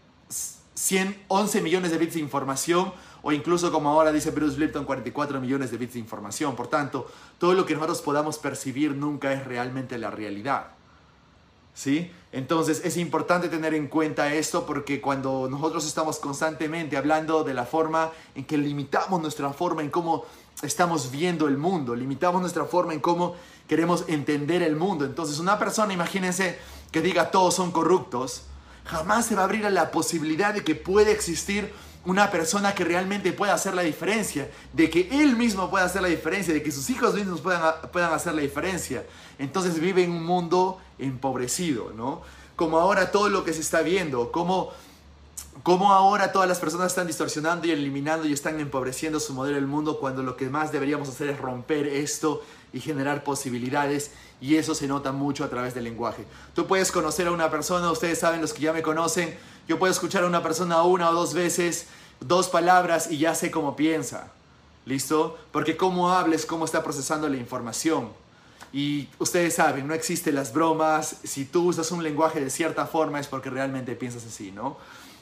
111 0.76 1.62
millones 1.62 1.92
de 1.92 1.98
bits 1.98 2.14
de 2.14 2.20
información 2.20 2.94
o 3.27 3.34
incluso 3.34 3.74
como 3.74 3.89
ahora 3.89 4.13
dice 4.13 4.31
Bruce 4.31 4.57
Lipton, 4.57 4.86
44 4.86 5.41
millones 5.41 5.69
de 5.69 5.75
bits 5.75 5.96
de 5.96 6.00
información. 6.00 6.55
Por 6.55 6.67
tanto, 6.67 7.12
todo 7.38 7.53
lo 7.55 7.65
que 7.65 7.74
nosotros 7.74 8.01
podamos 8.01 8.38
percibir 8.38 8.96
nunca 8.96 9.34
es 9.34 9.43
realmente 9.43 9.98
la 9.98 10.10
realidad. 10.10 10.67
¿Sí? 11.74 12.10
Entonces 12.31 12.81
es 12.86 12.96
importante 12.96 13.50
tener 13.50 13.74
en 13.74 13.89
cuenta 13.89 14.34
esto 14.34 14.65
porque 14.65 15.01
cuando 15.01 15.50
nosotros 15.51 15.86
estamos 15.86 16.19
constantemente 16.19 16.96
hablando 16.96 17.43
de 17.43 17.53
la 17.53 17.65
forma 17.65 18.12
en 18.34 18.46
que 18.46 18.57
limitamos 18.57 19.22
nuestra 19.22 19.51
forma 19.51 19.81
en 19.81 19.89
cómo 19.89 20.24
estamos 20.63 21.12
viendo 21.12 21.50
el 21.50 21.57
mundo, 21.57 21.96
limitamos 21.96 22.39
nuestra 22.39 22.63
forma 22.63 22.93
en 22.93 23.01
cómo 23.01 23.36
queremos 23.67 24.05
entender 24.07 24.62
el 24.62 24.77
mundo. 24.77 25.03
Entonces 25.03 25.39
una 25.39 25.60
persona, 25.60 25.91
imagínense, 25.91 26.57
que 26.93 27.01
diga 27.01 27.29
todos 27.29 27.55
son 27.55 27.74
corruptos, 27.74 28.43
jamás 28.86 29.25
se 29.25 29.36
va 29.36 29.41
a 29.41 29.43
abrir 29.43 29.65
a 29.65 29.69
la 29.69 29.91
posibilidad 29.91 30.53
de 30.53 30.63
que 30.63 30.75
puede 30.75 31.12
existir 31.12 31.74
una 32.08 32.32
persona 32.32 32.74
que 32.74 32.86
realmente 32.86 33.34
pueda 33.34 33.54
hacer 33.54 33.76
la 33.76 33.82
diferencia, 33.82 34.50
de 34.72 34.90
que 34.90 35.10
él 35.12 35.36
mismo 35.36 35.70
pueda 35.70 35.84
hacer 35.84 36.02
la 36.02 36.08
diferencia, 36.08 36.54
de 36.54 36.64
que 36.64 36.72
sus 36.72 36.90
hijos 36.90 37.14
mismos 37.14 37.42
puedan, 37.42 37.62
puedan 37.92 38.14
hacer 38.14 38.34
la 38.34 38.42
diferencia. 38.42 39.06
Entonces 39.38 39.78
vive 39.78 40.06
en 40.06 40.12
un 40.12 40.24
mundo 40.24 40.80
empobrecido, 40.98 41.92
¿no? 41.94 42.22
Como 42.56 42.80
ahora 42.80 43.12
todo 43.12 43.28
lo 43.28 43.44
que 43.44 43.52
se 43.52 43.60
está 43.60 43.82
viendo, 43.82 44.32
como 44.32 44.72
cómo 45.64 45.92
ahora 45.92 46.32
todas 46.32 46.48
las 46.48 46.60
personas 46.60 46.88
están 46.88 47.08
distorsionando 47.08 47.68
y 47.68 47.72
eliminando 47.72 48.26
y 48.26 48.32
están 48.32 48.58
empobreciendo 48.62 49.20
su 49.20 49.34
modelo 49.34 49.56
del 49.56 49.68
mundo 49.68 50.00
cuando 50.00 50.24
lo 50.24 50.38
que 50.38 50.50
más 50.50 50.72
deberíamos 50.72 51.10
hacer 51.10 51.30
es 51.30 51.38
romper 51.38 51.88
esto 51.88 52.42
y 52.72 52.80
generar 52.80 53.26
posibilidades 53.26 54.12
y 54.40 54.56
eso 54.56 54.76
se 54.76 54.88
nota 54.88 55.12
mucho 55.12 55.44
a 55.44 55.50
través 55.50 55.74
del 55.74 55.84
lenguaje. 55.84 56.26
Tú 56.56 56.68
puedes 56.68 56.90
conocer 56.92 57.28
a 57.28 57.32
una 57.32 57.50
persona, 57.50 57.92
ustedes 57.92 58.20
saben 58.20 58.40
los 58.40 58.54
que 58.54 58.62
ya 58.62 58.72
me 58.72 58.82
conocen, 58.82 59.38
yo 59.68 59.78
puedo 59.80 59.92
escuchar 59.92 60.24
a 60.24 60.28
una 60.28 60.44
persona 60.44 60.82
una 60.84 61.10
o 61.10 61.14
dos 61.14 61.34
veces, 61.34 61.88
dos 62.20 62.50
palabras 62.50 63.12
y 63.12 63.18
ya 63.18 63.36
sé 63.36 63.52
cómo 63.52 63.76
piensa. 63.76 64.32
¿Listo? 64.86 65.38
Porque 65.52 65.76
cómo 65.76 66.12
hables, 66.12 66.46
cómo 66.46 66.66
está 66.66 66.84
procesando 66.84 67.28
la 67.28 67.38
información. 67.38 68.10
Y 68.72 69.10
ustedes 69.20 69.56
saben, 69.56 69.88
no 69.88 69.94
existen 69.94 70.36
las 70.36 70.54
bromas. 70.54 71.18
Si 71.24 71.46
tú 71.46 71.68
usas 71.68 71.92
un 71.92 72.04
lenguaje 72.04 72.40
de 72.40 72.50
cierta 72.50 72.86
forma 72.86 73.20
es 73.20 73.28
porque 73.28 73.50
realmente 73.50 73.96
piensas 73.96 74.26
así, 74.26 74.52
¿no? 74.52 74.78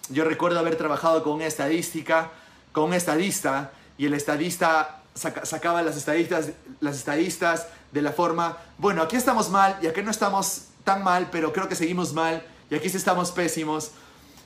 Yo 0.10 0.24
recuerdo 0.24 0.60
haber 0.60 0.75
trabajado 0.75 1.24
con 1.24 1.42
estadística, 1.42 2.32
con 2.72 2.86
un 2.86 2.94
estadista, 2.94 3.72
y 3.98 4.06
el 4.06 4.14
estadista 4.14 5.02
sacaba 5.16 5.82
las 5.82 5.96
estadistas, 5.96 6.52
las 6.82 6.98
estadistas 6.98 7.68
de 7.92 8.02
la 8.02 8.12
forma, 8.12 8.58
bueno, 8.78 9.02
aquí 9.02 9.16
estamos 9.16 9.50
mal 9.50 9.78
y 9.82 9.88
aquí 9.88 10.02
no 10.02 10.12
estamos 10.12 10.66
tan 10.84 11.04
mal, 11.04 11.30
pero 11.32 11.54
creo 11.54 11.70
que 11.70 11.75
seguimos 11.75 12.14
mal 12.14 12.46
y 12.70 12.75
aquí 12.75 12.90
sí 12.90 12.98
estamos 12.98 13.32
pésimos. 13.32 13.92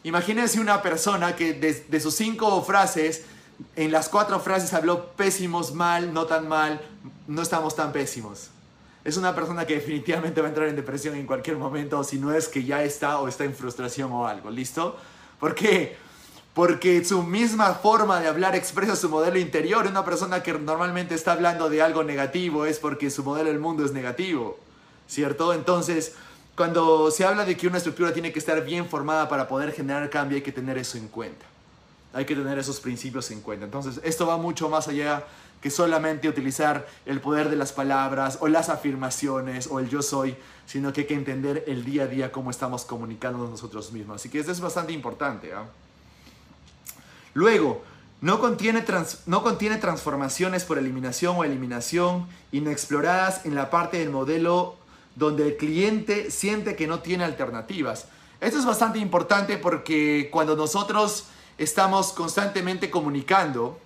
Imagínense 0.04 0.60
una 0.60 0.82
persona 0.82 1.36
que 1.36 1.54
de, 1.54 2.00
sus 2.00 2.16
cinco 2.16 2.62
frases, 2.64 3.24
en 3.76 3.92
las 3.92 4.08
cuatro 4.08 4.40
frases 4.40 4.74
habló 4.74 5.08
pésimos, 5.08 5.74
mal, 5.74 6.14
no 6.14 6.26
tan 6.26 6.48
mal, 6.48 6.82
no 7.28 7.42
estamos 7.42 7.76
tan 7.76 7.92
pésimos. 7.92 8.50
Es 9.04 9.18
una 9.18 9.36
persona 9.36 9.66
que 9.66 9.76
definitivamente 9.76 10.40
va 10.42 10.48
a 10.48 10.50
entrar 10.50 10.68
en 10.68 10.76
depresión 10.76 11.16
en 11.16 11.26
cualquier 11.26 11.58
momento, 11.58 12.04
si 12.04 12.18
no 12.18 12.34
es 12.34 12.48
que 12.48 12.64
ya 12.64 12.84
está 12.84 13.20
o 13.20 13.28
está 13.28 13.44
en 13.44 13.54
frustración 13.54 14.12
o 14.12 14.28
algo, 14.28 14.50
¿listo? 14.50 14.98
¿Por 15.40 15.56
qué? 15.56 15.98
Porque 16.54 17.04
su 17.04 17.24
misma 17.24 17.74
forma 17.74 18.20
de 18.20 18.28
hablar 18.28 18.56
expresa 18.56 18.96
su 18.96 19.10
modelo 19.10 19.38
interior. 19.38 19.86
Una 19.88 20.04
persona 20.04 20.44
que 20.44 20.54
normalmente 20.54 21.16
está 21.16 21.34
hablando 21.34 21.70
de 21.70 21.82
algo 21.82 22.04
negativo 22.04 22.66
es 22.66 22.80
porque 22.80 23.10
su 23.10 23.24
modelo 23.24 23.50
del 23.50 23.60
mundo 23.60 23.86
es 23.86 23.92
negativo, 23.92 24.60
¿cierto? 25.08 25.54
Entonces, 25.54 26.14
cuando 26.60 27.10
se 27.10 27.24
habla 27.24 27.46
de 27.46 27.56
que 27.56 27.68
una 27.68 27.78
estructura 27.78 28.12
tiene 28.12 28.34
que 28.34 28.40
estar 28.40 28.62
bien 28.66 28.86
formada 28.86 29.30
para 29.30 29.48
poder 29.48 29.72
generar 29.72 30.10
cambio, 30.10 30.36
hay 30.36 30.42
que 30.42 30.52
tener 30.52 30.78
eso 30.78 30.98
en 30.98 31.08
cuenta. 31.08 31.46
Hay 32.12 32.26
que 32.26 32.36
tener 32.36 32.60
esos 32.60 32.82
principios 32.82 33.32
en 33.32 33.40
cuenta. 33.40 33.64
Entonces, 33.64 34.02
esto 34.04 34.28
va 34.28 34.36
mucho 34.36 34.68
más 34.68 34.90
allá 34.90 35.24
que 35.62 35.70
solamente 35.70 36.28
utilizar 36.28 36.86
el 37.06 37.22
poder 37.22 37.50
de 37.50 37.56
las 37.56 37.72
palabras 37.72 38.40
o 38.42 38.50
las 38.50 38.68
afirmaciones 38.68 39.68
o 39.68 39.80
el 39.80 39.88
yo 39.88 40.02
soy, 40.02 40.36
sino 40.66 40.92
que 40.92 41.00
hay 41.00 41.08
que 41.08 41.14
entender 41.14 41.64
el 41.66 41.86
día 41.86 42.04
a 42.04 42.08
día 42.08 42.30
cómo 42.30 42.52
estamos 42.52 42.84
comunicándonos 42.84 43.50
nosotros 43.50 43.94
mismos. 43.94 44.18
Así 44.18 44.28
que 44.28 44.40
esto 44.40 44.52
es 44.52 44.60
bastante 44.60 44.92
importante. 44.92 45.54
¿ah? 45.54 45.64
Luego, 47.36 47.82
no 48.20 48.42
contiene, 48.42 48.84
no 49.28 49.44
contiene 49.44 49.78
transformaciones 49.78 50.66
por 50.66 50.78
eliminación 50.78 51.38
o 51.38 51.46
eliminación 51.46 52.28
inexploradas 52.52 53.46
en 53.46 53.56
la 53.56 53.70
parte 53.70 54.00
del 54.00 54.10
modelo 54.10 54.76
donde 55.20 55.46
el 55.46 55.58
cliente 55.58 56.32
siente 56.32 56.78
que 56.78 56.88
no 56.88 57.00
tiene 57.02 57.26
alternativas. 57.26 58.06
Esto 58.40 58.58
es 58.58 58.66
bastante 58.66 59.00
importante 59.00 59.58
porque 59.58 60.30
cuando 60.32 60.56
nosotros 60.56 61.26
estamos 61.58 62.14
constantemente 62.14 62.90
comunicando, 62.90 63.78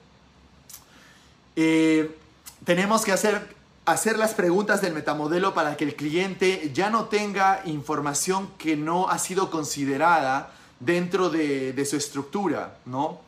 eh, 1.55 2.15
tenemos 2.63 3.03
que 3.03 3.11
hacer, 3.11 3.55
hacer 3.85 4.19
las 4.19 4.35
preguntas 4.35 4.81
del 4.81 4.93
metamodelo 4.93 5.55
para 5.55 5.75
que 5.75 5.85
el 5.85 5.95
cliente 5.95 6.69
ya 6.71 6.91
no 6.91 7.05
tenga 7.05 7.63
información 7.65 8.47
que 8.59 8.75
no 8.75 9.09
ha 9.09 9.17
sido 9.17 9.49
considerada 9.49 10.51
dentro 10.79 11.31
de, 11.31 11.83
su 11.89 11.97
estructura, 11.97 12.77
¿no? 12.85 13.21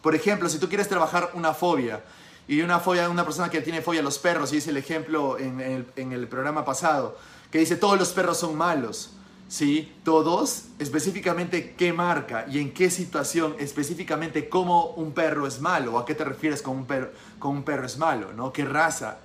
Por 0.00 0.14
ejemplo, 0.14 0.48
si 0.48 0.58
tú 0.58 0.68
quieres 0.68 0.88
trabajar 0.88 1.32
una 1.34 1.52
fobia, 1.52 2.02
y 2.48 2.60
una 2.60 2.78
fobia, 2.78 3.08
una 3.08 3.24
persona 3.24 3.50
que 3.50 3.60
tiene 3.60 3.82
fobia 3.82 4.00
a 4.00 4.04
los 4.04 4.18
perros, 4.18 4.52
y 4.52 4.58
es 4.58 4.66
el 4.68 4.76
ejemplo 4.76 5.38
en 5.38 5.60
el, 5.60 5.86
en 5.96 6.12
el 6.12 6.28
programa 6.28 6.64
pasado, 6.64 7.16
que 7.50 7.58
dice 7.58 7.76
todos 7.76 7.98
los 7.98 8.10
perros 8.10 8.38
son 8.38 8.56
malos. 8.56 9.10
¿sí? 9.48 9.92
Todos, 10.04 10.64
específicamente 10.78 11.74
qué 11.76 11.92
marca 11.92 12.46
y 12.50 12.58
en 12.58 12.72
qué 12.72 12.90
situación, 12.90 13.54
específicamente 13.58 14.48
cómo 14.48 14.90
un 14.96 15.12
perro 15.12 15.46
es 15.46 15.60
malo, 15.60 15.98
a 15.98 16.04
qué 16.04 16.14
te 16.14 16.24
refieres 16.24 16.62
con 16.62 16.76
un 16.76 16.86
perro, 16.86 17.10
con 17.38 17.52
un 17.56 17.62
perro 17.62 17.86
es 17.86 17.96
malo, 17.96 18.32
¿no? 18.32 18.52
¿Qué 18.52 18.64
raza? 18.64 19.18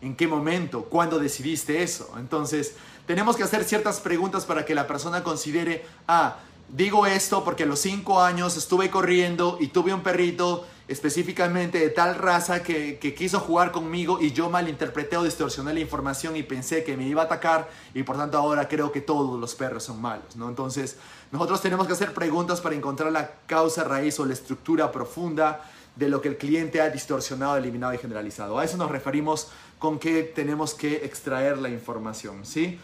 ¿En 0.00 0.14
qué 0.14 0.28
momento? 0.28 0.84
¿Cuándo 0.84 1.18
decidiste 1.18 1.82
eso? 1.82 2.14
Entonces, 2.18 2.74
tenemos 3.06 3.36
que 3.36 3.42
hacer 3.42 3.64
ciertas 3.64 4.00
preguntas 4.00 4.44
para 4.44 4.64
que 4.64 4.74
la 4.74 4.86
persona 4.86 5.24
considere, 5.24 5.84
ah, 6.06 6.36
digo 6.68 7.06
esto 7.06 7.42
porque 7.42 7.64
a 7.64 7.66
los 7.66 7.80
cinco 7.80 8.20
años 8.20 8.56
estuve 8.56 8.90
corriendo 8.90 9.58
y 9.60 9.68
tuve 9.68 9.92
un 9.92 10.02
perrito 10.02 10.66
específicamente 10.88 11.78
de 11.78 11.90
tal 11.90 12.14
raza 12.14 12.62
que, 12.62 12.98
quiso 13.16 13.40
jugar 13.40 13.70
conmigo 13.72 14.18
y 14.20 14.32
yo 14.32 14.48
malinterpreté 14.48 15.18
o 15.18 15.22
distorsioné 15.22 15.74
la 15.74 15.80
información 15.80 16.34
y 16.34 16.42
pensé 16.42 16.82
que 16.82 16.96
me 16.96 17.06
iba 17.06 17.22
a 17.22 17.24
atacar 17.26 17.68
y 17.94 18.02
por 18.02 18.16
tanto 18.16 18.38
ahora 18.38 18.68
creo 18.68 18.90
que 18.90 19.02
todos 19.02 19.38
los 19.38 19.54
perros 19.54 19.84
son 19.84 20.00
malos, 20.00 20.34
¿no? 20.34 20.48
Entonces 20.48 20.96
nosotros 21.30 21.60
tenemos 21.60 21.86
que 21.86 21.92
hacer 21.92 22.14
preguntas 22.14 22.62
para 22.62 22.74
encontrar 22.74 23.12
la 23.12 23.32
causa 23.46 23.84
raíz 23.84 24.18
o 24.18 24.24
la 24.24 24.32
estructura 24.32 24.90
profunda 24.90 25.62
de 25.94 26.08
lo 26.08 26.22
que 26.22 26.28
el 26.28 26.38
cliente 26.38 26.80
ha 26.80 26.88
distorsionado, 26.88 27.56
eliminado 27.56 27.92
y 27.92 27.98
generalizado. 27.98 28.58
A 28.58 28.64
eso 28.64 28.78
nos 28.78 28.90
referimos 28.90 29.48
con 29.78 29.98
que 29.98 30.22
tenemos 30.22 30.72
que 30.72 31.04
extraer 31.04 31.58
la 31.58 31.68
información, 31.68 32.46
¿sí? 32.46 32.78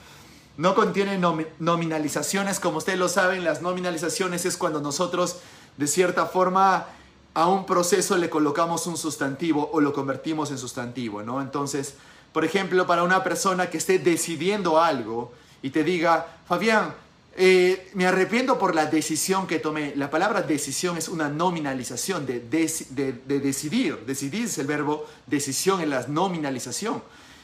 No 0.56 0.74
contiene 0.74 1.18
nominalizaciones, 1.58 2.60
como 2.60 2.78
ustedes 2.78 2.98
lo 2.98 3.08
saben, 3.08 3.42
las 3.44 3.62
nominalizaciones 3.62 4.44
es 4.44 4.56
cuando 4.56 4.80
nosotros 4.80 5.38
de 5.76 5.88
cierta 5.88 6.26
forma 6.26 6.86
a 7.34 7.48
un 7.48 7.66
proceso 7.66 8.16
le 8.16 8.30
colocamos 8.30 8.86
un 8.86 8.96
sustantivo 8.96 9.68
o 9.72 9.80
lo 9.80 9.92
convertimos 9.92 10.50
en 10.52 10.58
sustantivo, 10.58 11.22
¿no? 11.22 11.42
Entonces, 11.42 11.94
por 12.32 12.44
ejemplo, 12.44 12.86
para 12.86 13.02
una 13.02 13.22
persona 13.24 13.70
que 13.70 13.78
esté 13.78 13.98
decidiendo 13.98 14.80
algo 14.80 15.32
y 15.62 15.70
te 15.70 15.82
diga, 15.82 16.26
Fabián, 16.46 16.94
eh, 17.36 17.90
me 17.94 18.06
arrepiento 18.06 18.58
por 18.58 18.76
la 18.76 18.86
decisión 18.86 19.48
que 19.48 19.58
tomé. 19.58 19.94
La 19.96 20.08
palabra 20.10 20.42
decisión 20.42 20.96
es 20.96 21.08
una 21.08 21.28
nominalización 21.28 22.24
de, 22.26 22.40
de, 22.40 23.40
decidir. 23.40 23.98
Decidir 24.06 24.44
es 24.44 24.58
el 24.58 24.68
verbo 24.68 25.06
decisión 25.26 25.80
en 25.80 25.90
la 25.90 26.06
nominalización. 26.06 27.02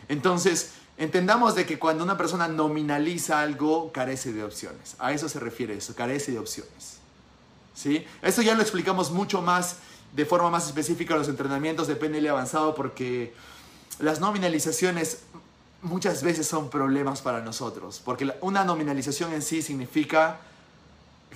Entonces, 0.09 0.73
entendamos 0.97 1.57
de 1.57 1.67
que 1.67 1.81
cuando 1.81 2.05
una 2.05 2.17
persona 2.17 2.47
nominaliza 2.47 3.41
algo, 3.41 3.91
carece 3.91 4.33
de 4.33 4.45
opciones. 4.45 4.95
A 5.01 5.13
eso 5.13 5.29
se 5.29 5.41
refiere 5.41 5.75
eso, 5.75 5.97
carece 5.97 6.31
de 6.31 6.39
opciones. 6.39 7.00
¿Sí? 7.81 8.05
Eso 8.23 8.43
ya 8.43 8.55
lo 8.55 8.63
explicamos 8.63 9.11
mucho 9.11 9.41
más, 9.41 9.77
de 10.13 10.27
forma 10.27 10.51
más 10.51 10.67
específica 10.67 11.15
en 11.15 11.21
los 11.21 11.29
entrenamientos 11.29 11.87
de 11.89 11.97
PNL 11.97 12.29
avanzado 12.29 12.75
porque 12.75 13.33
las 14.01 14.21
nominalizaciones 14.21 15.23
muchas 15.83 16.23
veces 16.23 16.47
son 16.47 16.69
problemas 16.69 17.23
para 17.23 17.41
nosotros, 17.41 18.03
porque 18.05 18.31
una 18.43 18.65
nominalización 18.65 19.33
en 19.33 19.41
sí 19.41 19.63
significa 19.63 20.39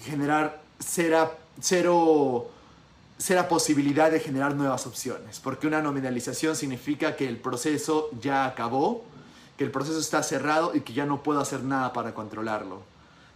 generar 0.02 0.60
cero, 0.78 1.34
cero, 1.60 2.50
cero 3.16 3.46
posibilidad 3.48 4.10
de 4.10 4.20
generar 4.20 4.54
nuevas 4.54 4.86
opciones, 4.86 5.40
porque 5.40 5.66
una 5.66 5.80
nominalización 5.80 6.56
significa 6.56 7.16
que 7.16 7.26
el 7.26 7.38
proceso 7.38 8.10
ya 8.20 8.44
acabó, 8.44 9.04
que 9.56 9.64
el 9.64 9.70
proceso 9.70 9.98
está 9.98 10.22
cerrado 10.22 10.74
y 10.74 10.80
que 10.80 10.92
ya 10.92 11.06
no 11.06 11.22
puedo 11.22 11.40
hacer 11.40 11.62
nada 11.62 11.94
para 11.94 12.12
controlarlo. 12.12 12.93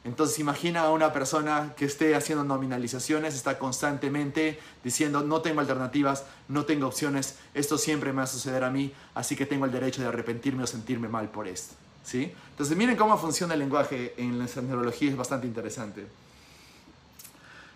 Entonces 0.08 0.38
imagina 0.38 0.80
a 0.80 0.90
una 0.90 1.12
persona 1.12 1.74
que 1.76 1.84
esté 1.84 2.14
haciendo 2.14 2.42
nominalizaciones, 2.42 3.34
está 3.34 3.58
constantemente 3.58 4.58
diciendo 4.82 5.22
no 5.22 5.42
tengo 5.42 5.60
alternativas, 5.60 6.24
no 6.48 6.64
tengo 6.64 6.86
opciones, 6.86 7.36
esto 7.52 7.76
siempre 7.76 8.12
me 8.12 8.18
va 8.18 8.22
a 8.22 8.26
suceder 8.26 8.64
a 8.64 8.70
mí, 8.70 8.90
así 9.14 9.36
que 9.36 9.44
tengo 9.44 9.66
el 9.66 9.70
derecho 9.70 10.00
de 10.00 10.08
arrepentirme 10.08 10.62
o 10.62 10.66
sentirme 10.66 11.08
mal 11.08 11.28
por 11.28 11.46
esto. 11.46 11.74
¿sí? 12.04 12.32
Entonces 12.50 12.74
miren 12.74 12.96
cómo 12.96 13.18
funciona 13.18 13.52
el 13.52 13.60
lenguaje 13.60 14.14
en 14.16 14.38
la 14.38 14.46
neurología, 14.62 15.10
es 15.10 15.16
bastante 15.16 15.46
interesante. 15.46 16.06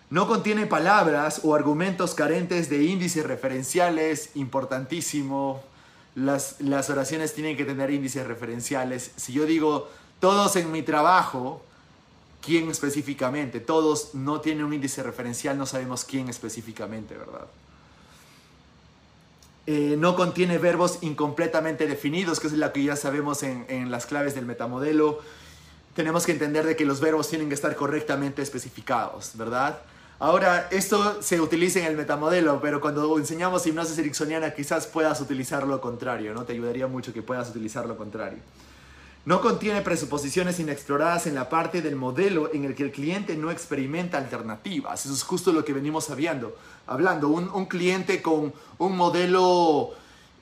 No 0.09 0.27
contiene 0.27 0.65
palabras 0.65 1.41
o 1.43 1.53
argumentos 1.53 2.15
carentes 2.15 2.67
de 2.67 2.83
índices 2.83 3.25
referenciales, 3.25 4.31
importantísimo. 4.35 5.61
Las, 6.15 6.55
las 6.61 6.89
oraciones 6.89 7.33
tienen 7.35 7.55
que 7.57 7.65
tener 7.65 7.91
índices 7.91 8.25
referenciales. 8.25 9.11
Si 9.17 9.33
yo 9.33 9.45
digo 9.45 9.89
Todos 10.19 10.55
en 10.55 10.71
mi 10.71 10.83
trabajo, 10.83 11.61
¿quién 12.43 12.69
específicamente? 12.69 13.59
Todos 13.59 14.13
no 14.13 14.41
tienen 14.41 14.65
un 14.65 14.73
índice 14.73 15.01
referencial, 15.01 15.57
no 15.57 15.65
sabemos 15.65 16.03
quién 16.03 16.29
específicamente, 16.29 17.17
¿verdad? 17.17 17.47
Eh, 19.65 19.95
no 19.97 20.15
contiene 20.15 20.57
verbos 20.57 20.99
incompletamente 21.01 21.87
definidos, 21.87 22.41
que 22.41 22.47
es 22.47 22.53
lo 22.53 22.73
que 22.73 22.83
ya 22.83 22.97
sabemos 22.97 23.43
en, 23.43 23.89
las 23.89 24.05
claves 24.05 24.35
del 24.35 24.45
metamodelo. 24.45 25.21
Tenemos 25.95 26.25
que 26.25 26.33
entender 26.33 26.65
de 26.65 26.75
que 26.75 26.85
los 26.85 26.99
verbos 26.99 27.29
tienen 27.29 27.47
que 27.47 27.55
estar 27.55 27.73
correctamente 27.75 28.41
especificados, 28.41 29.31
¿verdad? 29.35 29.79
Ahora, 30.19 30.67
esto 30.71 31.21
se 31.21 31.39
utiliza 31.39 31.79
en 31.79 31.85
el 31.85 31.95
metamodelo, 31.95 32.59
pero 32.61 32.81
cuando 32.81 33.17
enseñamos 33.17 33.65
hipnosis 33.65 33.97
ericksoniana 33.97 34.53
quizás 34.53 34.85
puedas 34.85 35.21
utilizar 35.21 35.65
lo 35.65 35.79
contrario, 35.79 36.33
¿no? 36.33 36.43
Te 36.43 36.53
ayudaría 36.53 36.87
mucho 36.87 37.13
que 37.13 37.21
puedas 37.21 37.49
utilizar 37.49 37.85
lo 37.85 37.97
contrario. 37.97 38.39
No 39.25 39.39
contiene 39.39 39.81
presuposiciones 39.81 40.59
inexploradas 40.59 41.27
en 41.27 41.35
la 41.35 41.47
parte 41.47 41.81
del 41.81 41.95
modelo 41.95 42.53
en 42.53 42.65
el 42.65 42.75
que 42.75 42.83
el 42.83 42.91
cliente 42.91 43.37
no 43.37 43.51
experimenta 43.51 44.17
alternativas. 44.17 45.05
Eso 45.05 45.13
es 45.13 45.23
justo 45.23 45.53
lo 45.53 45.63
que 45.63 45.71
venimos 45.71 46.09
hablando. 46.09 46.57
hablando. 46.87 47.29
Un, 47.29 47.49
un 47.49 47.65
cliente 47.65 48.21
con 48.21 48.53
un 48.79 48.97
modelo 48.97 49.93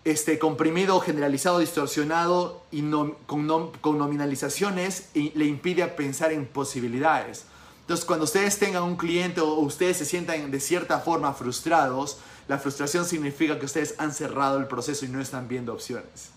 este, 0.03 0.39
comprimido, 0.39 0.99
generalizado, 0.99 1.59
distorsionado 1.59 2.63
y 2.71 2.81
con, 3.27 3.71
con, 3.81 3.97
nominalizaciones 3.99 5.09
le 5.13 5.45
impide 5.45 5.85
pensar 5.87 6.31
en 6.31 6.47
posibilidades. 6.47 7.45
Entonces, 7.81 8.05
cuando 8.05 8.25
ustedes 8.25 8.57
tengan 8.57 8.83
un 8.83 8.95
cliente 8.95 9.41
o 9.41 9.59
ustedes 9.59 9.97
se 9.97 10.05
sientan 10.05 10.49
de 10.49 10.59
cierta 10.59 10.99
forma 10.99 11.33
frustrados, 11.33 12.17
la 12.47 12.57
frustración 12.57 13.05
significa 13.05 13.59
que 13.59 13.65
ustedes 13.65 13.95
han 13.99 14.11
cerrado 14.11 14.57
el 14.57 14.65
proceso 14.65 15.05
y 15.05 15.09
no 15.09 15.21
están 15.21 15.47
viendo 15.47 15.73
opciones. 15.73 16.31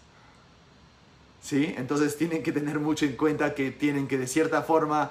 ¿Sí? 1.45 1.75
Entonces 1.77 2.17
tienen 2.17 2.43
que 2.43 2.53
tener 2.53 2.81
mucho 2.81 3.05
en 3.05 3.17
cuenta 3.17 3.55
que 3.55 3.71
tienen 3.71 4.09
que 4.09 4.17
de 4.17 4.27
cierta 4.27 4.63
forma, 4.63 5.11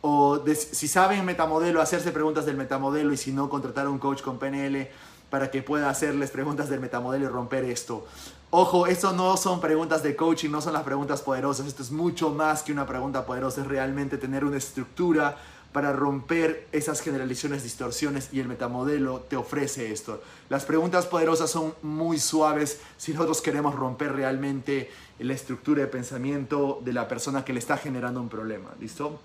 o 0.00 0.42
si 0.54 0.88
saben 0.88 1.24
metamodelo, 1.24 1.80
hacerse 1.80 2.10
preguntas 2.10 2.46
del 2.46 2.56
metamodelo 2.56 3.12
y 3.12 3.16
si 3.18 3.32
no, 3.32 3.50
contratar 3.50 3.86
a 3.86 3.90
un 3.90 3.98
coach 3.98 4.22
con 4.22 4.38
PNL 4.38 4.88
para 5.28 5.50
que 5.50 5.62
pueda 5.62 5.90
hacerles 5.90 6.30
preguntas 6.30 6.68
del 6.70 6.80
metamodelo 6.80 7.26
y 7.26 7.28
romper 7.28 7.64
esto. 7.64 8.06
Ojo, 8.50 8.86
esto 8.86 9.12
no 9.12 9.36
son 9.36 9.60
preguntas 9.60 10.02
de 10.02 10.16
coaching, 10.16 10.50
no 10.50 10.62
son 10.62 10.72
las 10.72 10.84
preguntas 10.84 11.20
poderosas, 11.20 11.66
esto 11.66 11.82
es 11.82 11.90
mucho 11.90 12.30
más 12.30 12.62
que 12.62 12.72
una 12.72 12.86
pregunta 12.86 13.26
poderosa, 13.26 13.60
es 13.60 13.66
realmente 13.66 14.16
tener 14.16 14.44
una 14.44 14.56
estructura 14.56 15.36
para 15.74 15.92
romper 15.92 16.68
esas 16.70 17.00
generalizaciones, 17.00 17.64
distorsiones 17.64 18.28
y 18.30 18.38
el 18.38 18.46
metamodelo 18.46 19.26
te 19.28 19.34
ofrece 19.34 19.90
esto. 19.90 20.22
Las 20.48 20.64
preguntas 20.64 21.06
poderosas 21.06 21.50
son 21.50 21.74
muy 21.82 22.20
suaves 22.20 22.78
si 22.96 23.12
nosotros 23.12 23.42
queremos 23.42 23.74
romper 23.74 24.12
realmente 24.12 24.88
la 25.18 25.34
estructura 25.34 25.80
de 25.80 25.88
pensamiento 25.88 26.80
de 26.84 26.92
la 26.92 27.08
persona 27.08 27.44
que 27.44 27.52
le 27.52 27.58
está 27.58 27.76
generando 27.76 28.20
un 28.20 28.28
problema. 28.28 28.70
¿Listo? 28.78 29.20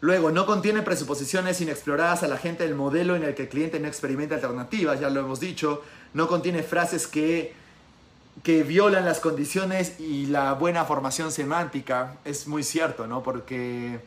Luego, 0.00 0.32
no 0.32 0.46
contiene 0.46 0.82
presuposiciones 0.82 1.60
inexploradas 1.60 2.24
a 2.24 2.26
la 2.26 2.36
gente 2.36 2.64
del 2.64 2.74
modelo 2.74 3.14
en 3.14 3.22
el 3.22 3.36
que 3.36 3.42
el 3.42 3.48
cliente 3.48 3.78
no 3.78 3.86
experimenta 3.86 4.34
alternativas, 4.34 4.98
ya 4.98 5.10
lo 5.10 5.20
hemos 5.20 5.38
dicho. 5.38 5.80
No 6.12 6.26
contiene 6.26 6.64
frases 6.64 7.06
que, 7.06 7.54
que 8.42 8.64
violan 8.64 9.04
las 9.04 9.20
condiciones 9.20 10.00
y 10.00 10.26
la 10.26 10.54
buena 10.54 10.84
formación 10.86 11.30
semántica. 11.30 12.16
Es 12.24 12.48
muy 12.48 12.64
cierto, 12.64 13.06
¿no? 13.06 13.22
Porque 13.22 14.00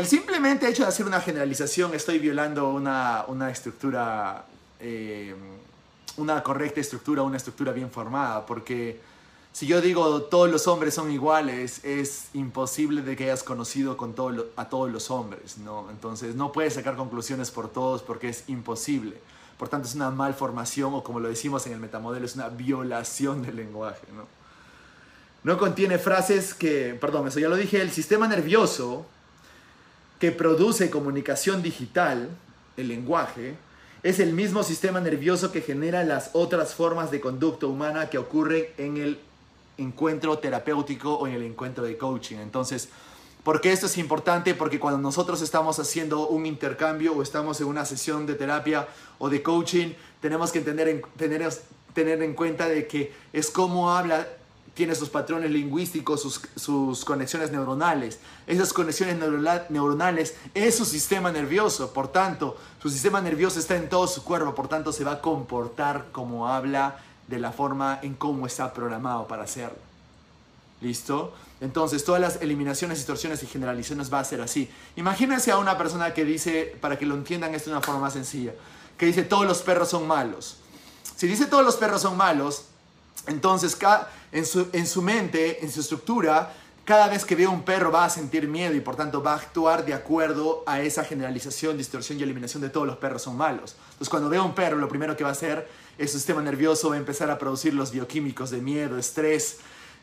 el 0.00 0.06
simplemente 0.06 0.66
hecho 0.66 0.82
de 0.82 0.88
hacer 0.88 1.06
una 1.06 1.20
generalización, 1.20 1.94
estoy 1.94 2.18
violando 2.18 2.70
una, 2.70 3.50
estructura, 3.50 4.46
eh, 4.80 5.34
una 6.16 6.42
correcta 6.42 6.80
estructura, 6.80 7.22
una 7.22 7.36
estructura 7.36 7.72
bien 7.72 7.90
formada, 7.90 8.46
porque 8.46 8.98
si 9.52 9.66
yo 9.66 9.82
digo 9.82 10.22
todos 10.22 10.50
los 10.50 10.66
hombres 10.68 10.94
son 10.94 11.10
iguales, 11.10 11.84
es 11.84 12.28
imposible 12.32 13.02
de 13.02 13.14
que 13.14 13.24
hayas 13.24 13.42
conocido 13.42 13.98
con 13.98 14.14
todo 14.14 14.46
a 14.56 14.70
todos 14.70 14.90
los 14.90 15.10
hombres, 15.10 15.58
¿no? 15.58 15.90
Entonces 15.90 16.34
no 16.34 16.50
puedes 16.50 16.74
sacar 16.74 16.96
conclusiones 16.96 17.50
por 17.50 17.68
todos 17.68 18.02
porque 18.02 18.30
es 18.30 18.44
imposible. 18.48 19.18
Por 19.58 19.68
tanto 19.68 19.86
es 19.86 19.94
una 19.94 20.10
malformación 20.10 20.94
o 20.94 21.04
como 21.04 21.20
lo 21.20 21.28
decimos 21.28 21.66
en 21.66 21.74
el 21.74 21.80
metamodelo, 21.80 22.24
es 22.24 22.36
una 22.36 22.48
violación 22.48 23.42
del 23.42 23.56
lenguaje, 23.56 24.06
¿no? 24.16 24.26
No 25.42 25.58
contiene 25.58 25.98
frases 25.98 26.54
que, 26.54 26.96
perdón, 26.98 27.28
eso 27.28 27.38
ya 27.38 27.48
lo 27.50 27.56
dije, 27.56 27.82
el 27.82 27.90
sistema 27.90 28.26
nervioso 28.28 29.06
que 30.20 30.30
produce 30.30 30.90
comunicación 30.90 31.62
digital, 31.62 32.28
el 32.76 32.88
lenguaje, 32.88 33.56
es 34.02 34.20
el 34.20 34.34
mismo 34.34 34.62
sistema 34.62 35.00
nervioso 35.00 35.50
que 35.50 35.62
genera 35.62 36.04
las 36.04 36.30
otras 36.34 36.74
formas 36.74 37.10
de 37.10 37.20
conducta 37.20 37.66
humana 37.66 38.10
que 38.10 38.18
ocurren 38.18 38.66
en 38.76 38.98
el 38.98 39.18
encuentro 39.78 40.38
terapéutico 40.38 41.14
o 41.14 41.26
en 41.26 41.34
el 41.34 41.42
encuentro 41.42 41.84
de 41.84 41.96
coaching. 41.96 42.36
Entonces, 42.36 42.90
¿por 43.42 43.62
qué 43.62 43.72
esto 43.72 43.86
es 43.86 43.96
importante? 43.96 44.54
Porque 44.54 44.78
cuando 44.78 45.00
nosotros 45.00 45.40
estamos 45.40 45.78
haciendo 45.78 46.28
un 46.28 46.44
intercambio 46.44 47.14
o 47.14 47.22
estamos 47.22 47.58
en 47.62 47.66
una 47.66 47.86
sesión 47.86 48.26
de 48.26 48.34
terapia 48.34 48.88
o 49.18 49.30
de 49.30 49.42
coaching, 49.42 49.94
tenemos 50.20 50.52
que 50.52 50.58
entender, 50.58 51.02
tener, 51.16 51.50
tener 51.94 52.22
en 52.22 52.34
cuenta 52.34 52.68
de 52.68 52.86
que 52.86 53.12
es 53.32 53.50
cómo 53.50 53.90
habla 53.90 54.26
tiene 54.74 54.94
sus 54.94 55.10
patrones 55.10 55.50
lingüísticos, 55.50 56.22
sus, 56.22 56.40
sus 56.56 57.04
conexiones 57.04 57.50
neuronales. 57.50 58.18
Esas 58.46 58.72
conexiones 58.72 59.18
neuronales 59.68 60.34
es 60.54 60.76
su 60.76 60.84
sistema 60.84 61.32
nervioso, 61.32 61.92
por 61.92 62.08
tanto, 62.08 62.56
su 62.80 62.88
sistema 62.88 63.20
nervioso 63.20 63.58
está 63.58 63.76
en 63.76 63.88
todo 63.88 64.06
su 64.06 64.24
cuerpo, 64.24 64.54
por 64.54 64.68
tanto, 64.68 64.92
se 64.92 65.04
va 65.04 65.12
a 65.12 65.20
comportar 65.20 66.06
como 66.12 66.48
habla 66.48 66.98
de 67.28 67.38
la 67.38 67.52
forma 67.52 67.98
en 68.02 68.14
cómo 68.14 68.46
está 68.46 68.72
programado 68.72 69.26
para 69.28 69.44
hacerlo. 69.44 69.78
¿Listo? 70.80 71.34
Entonces, 71.60 72.04
todas 72.04 72.20
las 72.20 72.40
eliminaciones, 72.40 72.98
distorsiones 72.98 73.42
y 73.42 73.46
generalizaciones 73.46 74.12
va 74.12 74.20
a 74.20 74.24
ser 74.24 74.40
así. 74.40 74.70
Imagínense 74.96 75.52
a 75.52 75.58
una 75.58 75.76
persona 75.76 76.14
que 76.14 76.24
dice, 76.24 76.74
para 76.80 76.98
que 76.98 77.04
lo 77.04 77.14
entiendan 77.14 77.54
esto 77.54 77.70
de 77.70 77.76
una 77.76 77.84
forma 77.84 78.00
más 78.00 78.14
sencilla, 78.14 78.54
que 78.96 79.06
dice 79.06 79.22
todos 79.24 79.46
los 79.46 79.60
perros 79.60 79.90
son 79.90 80.06
malos. 80.06 80.56
Si 81.16 81.26
dice 81.26 81.44
todos 81.46 81.64
los 81.64 81.76
perros 81.76 82.00
son 82.00 82.16
malos, 82.16 82.64
entonces, 83.26 83.76
en 84.32 84.46
su, 84.46 84.68
en 84.72 84.86
su 84.86 85.02
mente, 85.02 85.64
en 85.64 85.70
su 85.70 85.80
estructura, 85.80 86.52
cada 86.84 87.08
vez 87.08 87.24
que 87.24 87.36
ve 87.36 87.46
un 87.46 87.62
perro 87.62 87.92
va 87.92 88.04
a 88.04 88.10
sentir 88.10 88.48
miedo 88.48 88.74
y 88.74 88.80
por 88.80 88.96
tanto 88.96 89.22
va 89.22 89.34
a 89.34 89.36
actuar 89.36 89.84
de 89.84 89.94
acuerdo 89.94 90.64
a 90.66 90.80
esa 90.80 91.04
generalización, 91.04 91.76
distorsión 91.76 92.18
y 92.18 92.22
eliminación 92.22 92.62
de 92.62 92.70
todos 92.70 92.86
los 92.86 92.96
perros 92.96 93.22
son 93.22 93.36
malos. 93.36 93.76
Entonces 93.92 94.08
cuando 94.08 94.28
ve 94.28 94.40
un 94.40 94.54
perro 94.54 94.76
lo 94.76 94.88
primero 94.88 95.16
que 95.16 95.22
va 95.22 95.30
a 95.30 95.32
hacer 95.34 95.68
es 95.98 96.10
su 96.10 96.18
sistema 96.18 96.42
nervioso 96.42 96.88
va 96.88 96.96
a 96.96 96.98
empezar 96.98 97.30
a 97.30 97.38
producir 97.38 97.74
los 97.74 97.92
bioquímicos 97.92 98.50
de 98.50 98.60
miedo, 98.60 98.98
estrés, 98.98 99.58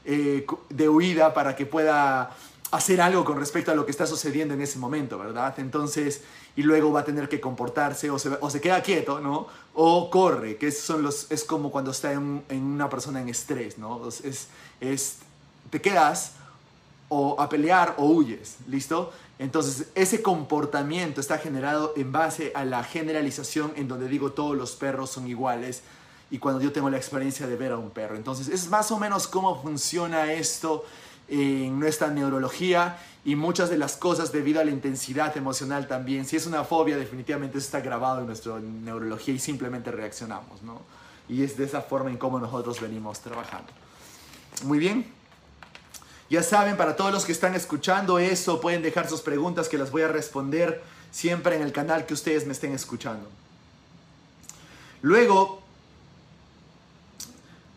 eh, 0.05 0.45
de 0.69 0.87
huida 0.87 1.33
para 1.33 1.55
que 1.55 1.65
pueda 1.65 2.33
hacer 2.71 2.99
algo 2.99 3.23
con 3.23 3.39
respecto 3.39 3.71
a 3.71 3.75
lo 3.75 3.85
que 3.85 3.91
está 3.91 4.05
sucediendo 4.05 4.53
en 4.53 4.61
ese 4.61 4.77
momento, 4.77 5.17
¿verdad? 5.17 5.57
Entonces, 5.59 6.21
y 6.55 6.63
luego 6.63 6.91
va 6.91 7.01
a 7.01 7.05
tener 7.05 7.29
que 7.29 7.39
comportarse 7.39 8.09
o 8.09 8.19
se, 8.19 8.61
queda 8.61 8.81
quieto, 8.81 9.19
¿no? 9.19 9.47
O 9.73 10.09
corre, 10.09 10.57
que 10.57 10.71
son 10.71 11.01
los, 11.01 11.31
es 11.31 11.43
como 11.43 11.71
cuando 11.71 11.91
está 11.91 12.11
en, 12.11 12.43
en 12.49 12.63
una 12.63 12.89
persona 12.89 13.21
en 13.21 13.29
estrés, 13.29 13.77
¿no? 13.77 14.07
Es, 14.07 14.47
es, 14.81 15.17
te 15.69 15.81
quedas 15.81 16.33
o 17.09 17.39
a 17.39 17.47
pelear 17.47 17.95
o 17.97 18.05
huyes, 18.07 18.57
¿listo? 18.67 19.13
Entonces, 19.39 19.87
ese 19.95 20.21
comportamiento 20.21 21.21
está 21.21 21.37
generado 21.37 21.93
en 21.95 22.11
base 22.11 22.51
a 22.55 22.65
la 22.65 22.83
generalización 22.83 23.71
en 23.75 23.87
donde 23.87 24.09
digo 24.09 24.31
todos 24.31 24.57
los 24.57 24.75
perros 24.75 25.11
son 25.11 25.27
iguales 25.27 25.83
y 26.31 26.39
cuando 26.39 26.59
yo 26.61 26.73
tengo 26.73 26.89
la 26.89 26.97
experiencia 26.97 27.47
de 27.47 27.55
ver 27.55 27.71
a 27.71 27.77
un 27.77 27.91
perro. 27.91 28.15
Entonces, 28.15 28.49
es 28.49 28.69
más 28.69 28.91
o 28.91 28.99
menos 28.99 29.27
cómo 29.27 29.61
funciona 29.61 30.33
esto 30.33 30.83
en 31.27 31.79
nuestra 31.79 32.09
neurología 32.09 32.97
y 33.25 33.35
muchas 33.35 33.69
de 33.69 33.77
las 33.77 33.97
cosas 33.97 34.31
debido 34.31 34.61
a 34.61 34.63
la 34.63 34.71
intensidad 34.71 35.35
emocional 35.35 35.87
también. 35.87 36.25
Si 36.25 36.37
es 36.37 36.45
una 36.47 36.63
fobia, 36.63 36.95
definitivamente 36.97 37.57
eso 37.57 37.65
está 37.65 37.81
grabado 37.81 38.21
en 38.21 38.27
nuestra 38.27 38.59
neurología 38.59 39.33
y 39.33 39.39
simplemente 39.39 39.91
reaccionamos, 39.91 40.61
¿no? 40.61 40.81
Y 41.27 41.43
es 41.43 41.57
de 41.57 41.65
esa 41.65 41.81
forma 41.81 42.09
en 42.09 42.17
cómo 42.17 42.39
nosotros 42.39 42.79
venimos 42.79 43.19
trabajando. 43.19 43.71
Muy 44.63 44.79
bien. 44.79 45.05
Ya 46.29 46.43
saben, 46.43 46.77
para 46.77 46.95
todos 46.95 47.11
los 47.11 47.25
que 47.25 47.31
están 47.31 47.55
escuchando 47.55 48.19
eso, 48.19 48.59
pueden 48.59 48.81
dejar 48.81 49.09
sus 49.09 49.21
preguntas 49.21 49.69
que 49.69 49.77
las 49.77 49.91
voy 49.91 50.01
a 50.01 50.07
responder 50.07 50.81
siempre 51.11 51.55
en 51.55 51.61
el 51.61 51.71
canal 51.71 52.05
que 52.05 52.13
ustedes 52.13 52.45
me 52.45 52.53
estén 52.53 52.73
escuchando. 52.73 53.29
Luego, 55.01 55.61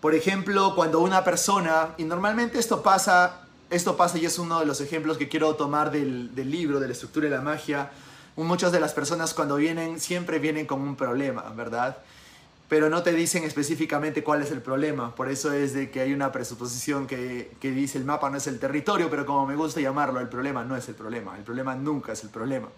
por 0.01 0.15
ejemplo, 0.15 0.75
cuando 0.75 1.01
una 1.01 1.25
persona, 1.25 1.91
y 1.99 2.05
normalmente 2.05 2.59
esto 2.59 2.83
pasa, 2.83 3.43
esto 3.69 3.97
pasa 3.97 4.19
y 4.19 4.25
es 4.25 4.39
uno 4.39 4.61
de 4.61 4.67
los 4.67 4.81
ejemplos 4.81 5.19
que 5.19 5.29
quiero 5.29 5.55
tomar 5.57 5.91
del, 5.91 6.35
libro, 6.35 6.81
de 6.81 6.87
la 6.87 6.93
estructura 6.93 7.29
de 7.29 7.37
la 7.37 7.43
magia, 7.43 7.91
muchas 8.37 8.73
de 8.73 8.81
las 8.81 8.95
personas 8.95 9.35
cuando 9.35 9.57
vienen 9.57 10.01
siempre 10.01 10.39
vienen 10.39 10.67
con 10.67 10.81
un 10.81 10.97
problema, 10.97 11.43
¿verdad? 11.55 11.99
Pero 12.71 12.89
no 12.89 13.03
te 13.03 13.13
dicen 13.13 13.45
específicamente 13.45 14.25
cuál 14.25 14.41
es 14.41 14.51
el 14.51 14.63
problema. 14.63 15.15
Por 15.15 15.29
eso 15.29 15.53
es 15.53 15.75
de 15.75 15.91
que 15.91 16.01
hay 16.01 16.15
una 16.15 16.33
presuposición 16.33 17.07
que, 17.07 17.51
que 17.61 17.71
dice 17.73 17.99
el 17.99 18.05
mapa 18.07 18.31
no 18.31 18.39
es 18.39 18.47
el 18.47 18.59
territorio, 18.59 19.11
pero 19.11 19.27
como 19.27 19.45
me 19.45 19.57
gusta 19.57 19.81
llamarlo, 19.81 20.21
el 20.21 20.29
problema 20.29 20.65
no 20.65 20.77
es 20.77 20.89
el 20.89 20.95
problema. 20.95 21.37
El 21.37 21.43
problema 21.43 21.75
nunca 21.75 22.13
es 22.13 22.23
el 22.23 22.31
problema. 22.31 22.69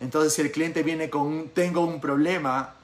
Entonces 0.00 0.32
si 0.32 0.42
el 0.42 0.50
cliente 0.50 0.82
viene 0.82 1.10
con 1.10 1.50
tengo 1.50 1.82
un 1.82 2.00
problema, 2.00 2.74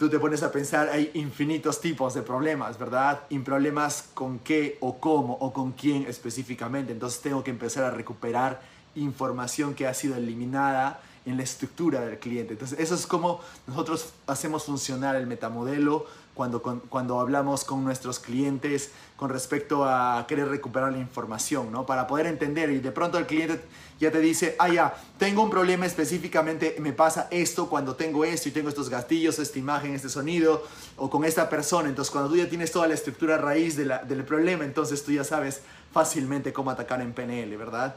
tú 0.00 0.08
te 0.08 0.18
pones 0.18 0.42
a 0.42 0.50
pensar, 0.50 0.88
hay 0.88 1.10
infinitos 1.12 1.78
tipos 1.78 2.14
de 2.14 2.22
problemas, 2.22 2.78
¿verdad? 2.78 3.20
Y 3.28 3.38
problemas 3.40 4.08
con 4.14 4.38
qué 4.38 4.78
o 4.80 4.98
cómo 4.98 5.34
o 5.34 5.52
con 5.52 5.72
quién 5.72 6.06
específicamente. 6.08 6.90
Entonces 6.90 7.20
tengo 7.20 7.44
que 7.44 7.50
empezar 7.50 7.84
a 7.84 7.90
recuperar 7.90 8.62
información 8.94 9.74
que 9.74 9.86
ha 9.86 9.92
sido 9.92 10.16
eliminada 10.16 11.02
en 11.26 11.36
la 11.36 11.42
estructura 11.42 12.00
del 12.00 12.18
cliente. 12.18 12.54
Entonces, 12.54 12.80
eso 12.80 12.94
es 12.94 13.06
como 13.06 13.42
nosotros 13.66 14.14
hacemos 14.26 14.64
funcionar 14.64 15.16
el 15.16 15.26
metamodelo 15.26 16.06
cuando, 16.40 16.62
cuando 16.62 17.20
hablamos 17.20 17.66
con 17.66 17.84
nuestros 17.84 18.18
clientes 18.18 18.92
con 19.14 19.28
respecto 19.28 19.84
a 19.84 20.24
querer 20.26 20.48
recuperar 20.48 20.90
la 20.90 20.96
información, 20.96 21.70
¿no? 21.70 21.84
Para 21.84 22.06
poder 22.06 22.24
entender 22.24 22.70
y 22.70 22.78
de 22.78 22.90
pronto 22.92 23.18
el 23.18 23.26
cliente 23.26 23.60
ya 23.98 24.10
te 24.10 24.20
dice, 24.20 24.56
ah, 24.58 24.70
ya, 24.70 24.94
tengo 25.18 25.42
un 25.42 25.50
problema 25.50 25.84
específicamente, 25.84 26.76
me 26.78 26.94
pasa 26.94 27.28
esto 27.30 27.68
cuando 27.68 27.94
tengo 27.94 28.24
esto 28.24 28.48
y 28.48 28.52
tengo 28.52 28.70
estos 28.70 28.88
gastillos, 28.88 29.38
esta 29.38 29.58
imagen, 29.58 29.94
este 29.94 30.08
sonido, 30.08 30.66
o 30.96 31.10
con 31.10 31.26
esta 31.26 31.50
persona. 31.50 31.90
Entonces, 31.90 32.10
cuando 32.10 32.30
tú 32.30 32.36
ya 32.36 32.48
tienes 32.48 32.72
toda 32.72 32.88
la 32.88 32.94
estructura 32.94 33.36
raíz 33.36 33.76
de 33.76 33.84
la, 33.84 33.98
del 33.98 34.24
problema, 34.24 34.64
entonces 34.64 35.04
tú 35.04 35.12
ya 35.12 35.24
sabes 35.24 35.60
fácilmente 35.92 36.54
cómo 36.54 36.70
atacar 36.70 37.02
en 37.02 37.12
PNL, 37.12 37.54
¿verdad? 37.58 37.96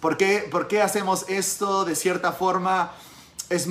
¿Por 0.00 0.18
qué, 0.18 0.46
¿Por 0.50 0.68
qué 0.68 0.82
hacemos 0.82 1.24
esto? 1.30 1.86
De 1.86 1.96
cierta 1.96 2.32
forma, 2.32 2.92
es 3.48 3.66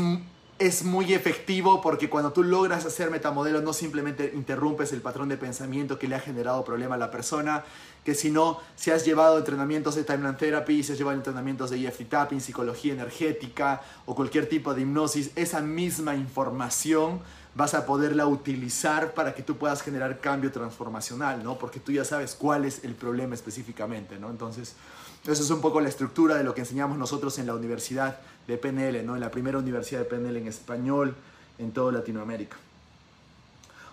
es 0.60 0.84
muy 0.84 1.14
efectivo 1.14 1.82
porque 1.82 2.10
cuando 2.10 2.34
tú 2.34 2.44
logras 2.44 2.86
hacer 2.86 3.10
metamodelo 3.10 3.62
no 3.62 3.72
simplemente 3.72 4.34
interrumpes 4.36 4.92
el 4.92 5.02
patrón 5.02 5.30
de 5.30 5.38
pensamiento 5.38 5.98
que 5.98 6.10
le 6.10 6.16
ha 6.16 6.20
generado 6.20 6.66
problema 6.66 6.96
a 6.96 6.98
la 6.98 7.10
persona, 7.10 7.64
que 8.04 8.14
sino 8.14 8.60
si 8.76 8.92
has 8.92 9.06
llevado 9.06 9.38
entrenamientos 9.38 9.96
de 9.96 10.04
timeline 10.04 10.36
therapy, 10.36 10.84
si 10.84 10.92
has 10.92 10.98
llevado 10.98 11.16
entrenamientos 11.16 11.70
de 11.70 11.88
EFT 11.88 12.10
tapping, 12.10 12.42
psicología 12.42 12.94
energética 12.94 13.82
o 14.06 14.16
cualquier 14.16 14.50
tipo 14.50 14.74
de 14.74 14.82
hipnosis, 14.82 15.32
esa 15.38 15.62
misma 15.62 16.16
información 16.16 17.22
vas 17.56 17.74
a 17.74 17.86
poderla 17.86 18.28
utilizar 18.28 19.14
para 19.14 19.34
que 19.34 19.44
tú 19.44 19.58
puedas 19.58 19.82
generar 19.82 20.20
cambio 20.20 20.52
transformacional, 20.52 21.42
¿no? 21.42 21.58
Porque 21.58 21.80
tú 21.80 21.94
ya 21.94 22.04
sabes 22.04 22.36
cuál 22.36 22.66
es 22.66 22.84
el 22.84 22.96
problema 22.96 23.34
específicamente, 23.34 24.20
¿no? 24.20 24.30
Entonces, 24.30 24.76
eso 25.26 25.44
es 25.44 25.50
un 25.50 25.62
poco 25.62 25.82
la 25.82 25.90
estructura 25.90 26.36
de 26.36 26.44
lo 26.44 26.54
que 26.54 26.62
enseñamos 26.62 26.98
nosotros 26.98 27.38
en 27.40 27.48
la 27.48 27.56
universidad 27.56 28.20
de 28.50 28.58
PNL, 28.58 29.06
¿no? 29.06 29.16
la 29.16 29.30
primera 29.30 29.60
universidad 29.60 30.00
de 30.00 30.06
PNL 30.06 30.38
en 30.38 30.48
español 30.48 31.16
en 31.60 31.72
toda 31.72 31.92
Latinoamérica. 31.92 32.58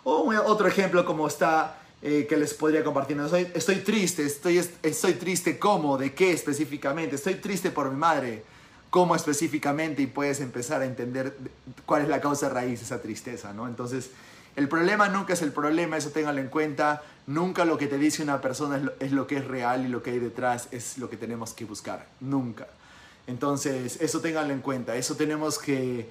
O 0.05 0.33
otro 0.47 0.67
ejemplo 0.67 1.05
como 1.05 1.27
está 1.27 1.79
eh, 2.01 2.27
que 2.29 2.37
les 2.37 2.55
podría 2.55 2.83
compartir. 2.83 3.21
Estoy, 3.21 3.49
estoy 3.55 3.77
triste, 3.77 4.25
estoy, 4.25 4.59
estoy 4.83 5.15
triste 5.15 5.59
¿cómo? 5.59 5.99
¿De 5.99 6.15
qué 6.15 6.33
específicamente? 6.33 7.17
Estoy 7.17 7.35
triste 7.35 7.71
por 7.71 7.91
mi 7.91 7.97
madre. 7.97 8.45
¿Cómo 8.89 9.15
específicamente? 9.15 10.03
Y 10.03 10.07
puedes 10.07 10.41
empezar 10.41 10.81
a 10.81 10.87
entender 10.87 11.37
cuál 11.85 12.03
es 12.03 12.09
la 12.09 12.21
causa 12.21 12.49
raíz 12.49 12.79
de 12.79 12.87
esa 12.87 13.03
tristeza, 13.03 13.53
¿no? 13.53 13.67
Entonces, 13.67 14.11
el 14.55 14.69
problema 14.69 15.09
nunca 15.09 15.35
es 15.35 15.43
el 15.43 15.53
problema, 15.53 15.99
eso 15.99 16.11
ténganlo 16.11 16.41
en 16.41 16.49
cuenta. 16.49 17.03
Nunca 17.27 17.65
lo 17.65 17.77
que 17.77 17.89
te 17.89 17.99
dice 17.99 18.23
una 18.23 18.41
persona 18.41 18.81
es 19.01 19.13
lo 19.13 19.27
que 19.27 19.37
es 19.39 19.45
real 19.45 19.85
y 19.85 19.89
lo 19.89 20.03
que 20.03 20.13
hay 20.13 20.19
detrás 20.19 20.69
es 20.71 20.97
lo 20.97 21.11
que 21.11 21.17
tenemos 21.19 21.53
que 21.53 21.67
buscar. 21.67 22.07
Nunca. 22.21 22.69
Entonces, 23.27 23.99
eso 24.01 24.21
ténganlo 24.21 24.53
en 24.53 24.61
cuenta, 24.61 24.97
eso 24.97 25.17
tenemos 25.17 25.59
que 25.59 26.09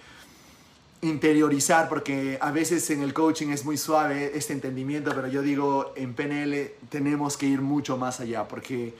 interiorizar 1.01 1.87
porque 1.87 2.37
a 2.41 2.51
veces 2.51 2.89
en 2.89 3.01
el 3.01 3.13
coaching 3.13 3.49
es 3.49 3.63
muy 3.63 3.77
suave 3.77 4.31
este 4.35 4.53
entendimiento, 4.53 5.11
pero 5.13 5.27
yo 5.27 5.41
digo, 5.41 5.93
en 5.95 6.13
PNL 6.13 6.71
tenemos 6.89 7.37
que 7.37 7.45
ir 7.45 7.61
mucho 7.61 7.97
más 7.97 8.19
allá 8.19 8.47
porque 8.47 8.93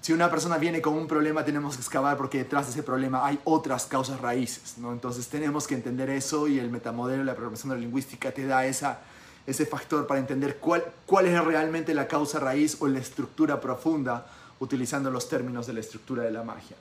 si 0.00 0.12
una 0.12 0.30
persona 0.30 0.58
viene 0.58 0.80
con 0.80 0.94
un 0.94 1.08
problema 1.08 1.44
tenemos 1.44 1.74
que 1.74 1.82
excavar 1.82 2.16
porque 2.16 2.38
detrás 2.38 2.66
de 2.66 2.72
ese 2.72 2.82
problema 2.82 3.26
hay 3.26 3.38
otras 3.44 3.86
causas 3.86 4.20
raíces, 4.20 4.78
¿no? 4.78 4.92
Entonces 4.92 5.28
tenemos 5.28 5.66
que 5.66 5.74
entender 5.74 6.10
eso 6.10 6.48
y 6.48 6.58
el 6.58 6.70
metamodelo, 6.70 7.24
la 7.24 7.34
programación 7.34 7.78
lingüística 7.80 8.30
te 8.32 8.46
da 8.46 8.64
esa, 8.64 9.00
ese 9.46 9.66
factor 9.66 10.06
para 10.06 10.20
entender 10.20 10.58
cuál, 10.58 10.84
cuál 11.06 11.26
es 11.26 11.44
realmente 11.44 11.92
la 11.94 12.06
causa 12.06 12.38
raíz 12.38 12.76
o 12.80 12.86
la 12.86 13.00
estructura 13.00 13.60
profunda 13.60 14.26
utilizando 14.60 15.10
los 15.10 15.28
términos 15.28 15.66
de 15.66 15.72
la 15.72 15.80
estructura 15.80 16.22
de 16.22 16.30
la 16.30 16.42
magia. 16.42 16.76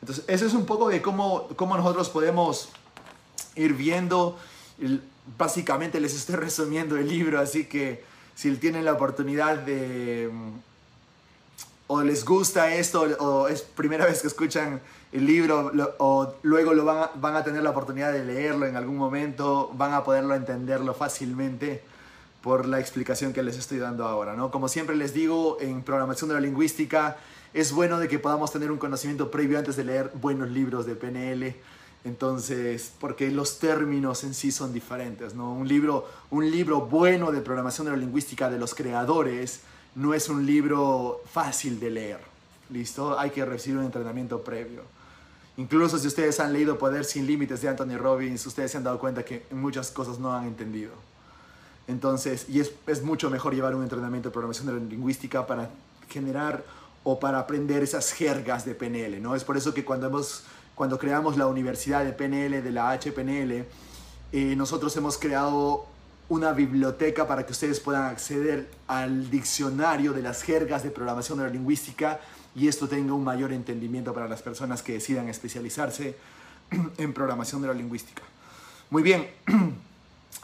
Entonces, 0.00 0.24
eso 0.28 0.46
es 0.46 0.54
un 0.54 0.66
poco 0.66 0.88
de 0.88 1.02
cómo, 1.02 1.48
cómo 1.56 1.76
nosotros 1.76 2.08
podemos 2.08 2.68
ir 3.56 3.74
viendo. 3.74 4.38
Básicamente 5.36 6.00
les 6.00 6.14
estoy 6.14 6.36
resumiendo 6.36 6.96
el 6.96 7.08
libro, 7.08 7.40
así 7.40 7.64
que 7.64 8.04
si 8.34 8.54
tienen 8.56 8.84
la 8.84 8.92
oportunidad 8.92 9.58
de 9.58 10.30
o 11.88 12.02
les 12.02 12.24
gusta 12.24 12.74
esto 12.74 13.00
o 13.18 13.48
es 13.48 13.62
primera 13.62 14.04
vez 14.04 14.20
que 14.20 14.28
escuchan 14.28 14.80
el 15.10 15.26
libro 15.26 15.72
o 15.98 16.34
luego 16.42 16.74
lo 16.74 16.84
van 16.84 16.98
a, 16.98 17.10
van 17.14 17.34
a, 17.34 17.42
tener 17.42 17.62
la 17.62 17.70
oportunidad 17.70 18.12
de 18.12 18.24
leerlo 18.24 18.66
en 18.66 18.76
algún 18.76 18.96
momento, 18.96 19.70
van 19.74 19.94
a 19.94 20.04
poderlo 20.04 20.34
entenderlo 20.34 20.92
fácilmente 20.92 21.82
por 22.42 22.66
la 22.66 22.78
explicación 22.78 23.32
que 23.32 23.42
les 23.42 23.56
estoy 23.56 23.78
dando 23.78 24.06
ahora, 24.06 24.36
¿no? 24.36 24.50
Como 24.50 24.68
siempre 24.68 24.94
les 24.96 25.14
digo, 25.14 25.56
en 25.60 25.82
programación 25.82 26.28
de 26.28 26.34
la 26.34 26.40
lingüística 26.40 27.16
es 27.54 27.72
bueno 27.72 27.98
de 27.98 28.08
que 28.08 28.18
podamos 28.18 28.52
tener 28.52 28.70
un 28.70 28.78
conocimiento 28.78 29.30
previo 29.30 29.58
antes 29.58 29.76
de 29.76 29.84
leer 29.84 30.10
buenos 30.14 30.50
libros 30.50 30.86
de 30.86 30.94
PNL. 30.94 31.54
Entonces, 32.04 32.92
porque 33.00 33.30
los 33.30 33.58
términos 33.58 34.22
en 34.24 34.34
sí 34.34 34.52
son 34.52 34.72
diferentes, 34.72 35.34
¿no? 35.34 35.52
Un 35.52 35.66
libro, 35.66 36.08
un 36.30 36.50
libro 36.50 36.82
bueno 36.82 37.32
de 37.32 37.40
programación 37.40 37.86
neurolingüística 37.86 38.48
de 38.48 38.58
los 38.58 38.74
creadores 38.74 39.60
no 39.94 40.14
es 40.14 40.28
un 40.28 40.46
libro 40.46 41.22
fácil 41.30 41.80
de 41.80 41.90
leer, 41.90 42.20
¿listo? 42.70 43.18
Hay 43.18 43.30
que 43.30 43.44
recibir 43.44 43.78
un 43.78 43.84
entrenamiento 43.84 44.42
previo. 44.42 44.82
Incluso 45.56 45.98
si 45.98 46.06
ustedes 46.06 46.38
han 46.38 46.52
leído 46.52 46.78
Poder 46.78 47.04
sin 47.04 47.26
Límites 47.26 47.60
de 47.62 47.68
Anthony 47.68 47.98
Robbins, 47.98 48.46
ustedes 48.46 48.70
se 48.70 48.76
han 48.76 48.84
dado 48.84 49.00
cuenta 49.00 49.24
que 49.24 49.44
muchas 49.50 49.90
cosas 49.90 50.20
no 50.20 50.32
han 50.32 50.46
entendido. 50.46 50.92
Entonces, 51.88 52.46
y 52.48 52.60
es, 52.60 52.70
es 52.86 53.02
mucho 53.02 53.28
mejor 53.28 53.54
llevar 53.54 53.74
un 53.74 53.82
entrenamiento 53.82 54.28
de 54.28 54.32
programación 54.32 54.66
neurolingüística 54.66 55.46
para 55.48 55.70
generar 56.08 56.62
o 57.04 57.18
para 57.18 57.38
aprender 57.38 57.82
esas 57.82 58.12
jergas 58.12 58.64
de 58.64 58.74
PNL, 58.74 59.20
¿no? 59.20 59.34
Es 59.34 59.44
por 59.44 59.56
eso 59.56 59.72
que 59.72 59.84
cuando, 59.84 60.06
hemos, 60.06 60.44
cuando 60.74 60.98
creamos 60.98 61.36
la 61.36 61.46
universidad 61.46 62.04
de 62.04 62.12
PNL, 62.12 62.62
de 62.62 62.70
la 62.70 62.92
HPNL, 62.92 63.64
eh, 64.32 64.54
nosotros 64.56 64.96
hemos 64.96 65.16
creado 65.16 65.86
una 66.28 66.52
biblioteca 66.52 67.26
para 67.26 67.46
que 67.46 67.52
ustedes 67.52 67.80
puedan 67.80 68.04
acceder 68.04 68.70
al 68.86 69.30
diccionario 69.30 70.12
de 70.12 70.22
las 70.22 70.42
jergas 70.42 70.82
de 70.82 70.90
programación 70.90 71.38
neurolingüística 71.38 72.20
y 72.54 72.68
esto 72.68 72.88
tenga 72.88 73.14
un 73.14 73.24
mayor 73.24 73.52
entendimiento 73.52 74.12
para 74.12 74.28
las 74.28 74.42
personas 74.42 74.82
que 74.82 74.94
decidan 74.94 75.28
especializarse 75.28 76.16
en 76.98 77.12
programación 77.14 77.62
neurolingüística. 77.62 78.22
Muy 78.90 79.02
bien, 79.02 79.28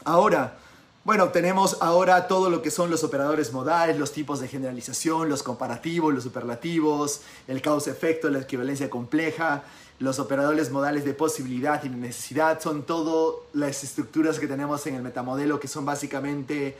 ahora 0.05 0.57
bueno, 1.05 1.29
tenemos 1.29 1.77
ahora 1.81 2.27
todo 2.27 2.49
lo 2.49 2.63
que 2.63 2.71
son 2.71 2.89
los 2.89 3.03
operadores 3.03 3.53
modales, 3.53 3.99
los 3.99 4.11
tipos 4.11 4.39
de 4.39 4.47
generalización, 4.47 5.29
los 5.29 5.43
comparativos, 5.43 6.11
los 6.11 6.23
superlativos, 6.23 7.21
el 7.47 7.61
causa-efecto, 7.61 8.27
la 8.31 8.39
equivalencia 8.39 8.89
compleja, 8.89 9.61
los 9.99 10.17
operadores 10.17 10.71
modales 10.71 11.05
de 11.05 11.13
posibilidad 11.13 11.83
y 11.83 11.89
necesidad, 11.89 12.59
son 12.59 12.87
todas 12.87 13.35
las 13.53 13.83
estructuras 13.83 14.39
que 14.39 14.47
tenemos 14.47 14.87
en 14.87 14.95
el 14.95 15.03
metamodelo 15.03 15.59
que 15.59 15.67
son 15.67 15.85
básicamente 15.85 16.75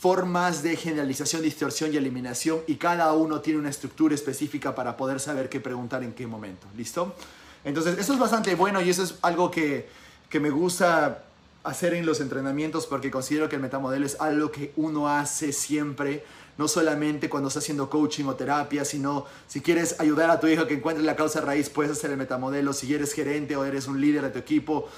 formas 0.00 0.64
de 0.64 0.74
generalización, 0.74 1.40
distorsión 1.40 1.94
y 1.94 1.96
eliminación 1.96 2.62
y 2.66 2.74
cada 2.74 3.12
uno 3.12 3.40
tiene 3.40 3.60
una 3.60 3.70
estructura 3.70 4.16
específica 4.16 4.74
para 4.74 4.96
poder 4.96 5.20
saber 5.20 5.48
qué 5.48 5.60
preguntar 5.60 6.02
en 6.02 6.12
qué 6.12 6.26
momento. 6.26 6.66
¿Listo? 6.76 7.14
Entonces, 7.62 7.98
eso 7.98 8.14
es 8.14 8.18
bastante 8.18 8.52
bueno 8.56 8.82
y 8.82 8.90
eso 8.90 9.04
es 9.04 9.14
algo 9.22 9.48
que, 9.48 9.88
que 10.28 10.40
me 10.40 10.50
gusta 10.50 11.22
hacer 11.62 11.94
en 11.94 12.06
los 12.06 12.20
entrenamientos 12.20 12.86
porque 12.86 13.10
considero 13.10 13.48
que 13.48 13.56
el 13.56 13.62
metamodelo 13.62 14.06
es 14.06 14.20
algo 14.20 14.50
que 14.50 14.72
uno 14.76 15.08
hace 15.08 15.52
siempre, 15.52 16.24
no 16.56 16.68
solamente 16.68 17.28
cuando 17.28 17.48
está 17.48 17.60
haciendo 17.60 17.90
coaching 17.90 18.24
o 18.24 18.34
terapia, 18.34 18.84
sino 18.84 19.26
si 19.46 19.60
quieres 19.60 20.00
ayudar 20.00 20.30
a 20.30 20.40
tu 20.40 20.46
hijo 20.46 20.66
que 20.66 20.74
encuentre 20.74 21.04
la 21.04 21.16
causa 21.16 21.40
raíz, 21.40 21.68
puedes 21.68 21.92
hacer 21.92 22.10
el 22.10 22.16
metamodelo. 22.16 22.72
Si 22.72 22.92
eres 22.94 23.12
gerente 23.12 23.56
o 23.56 23.64
eres 23.64 23.88
un 23.88 24.00
líder 24.00 24.22
de 24.22 24.30
tu 24.30 24.38
equipo, 24.38 24.88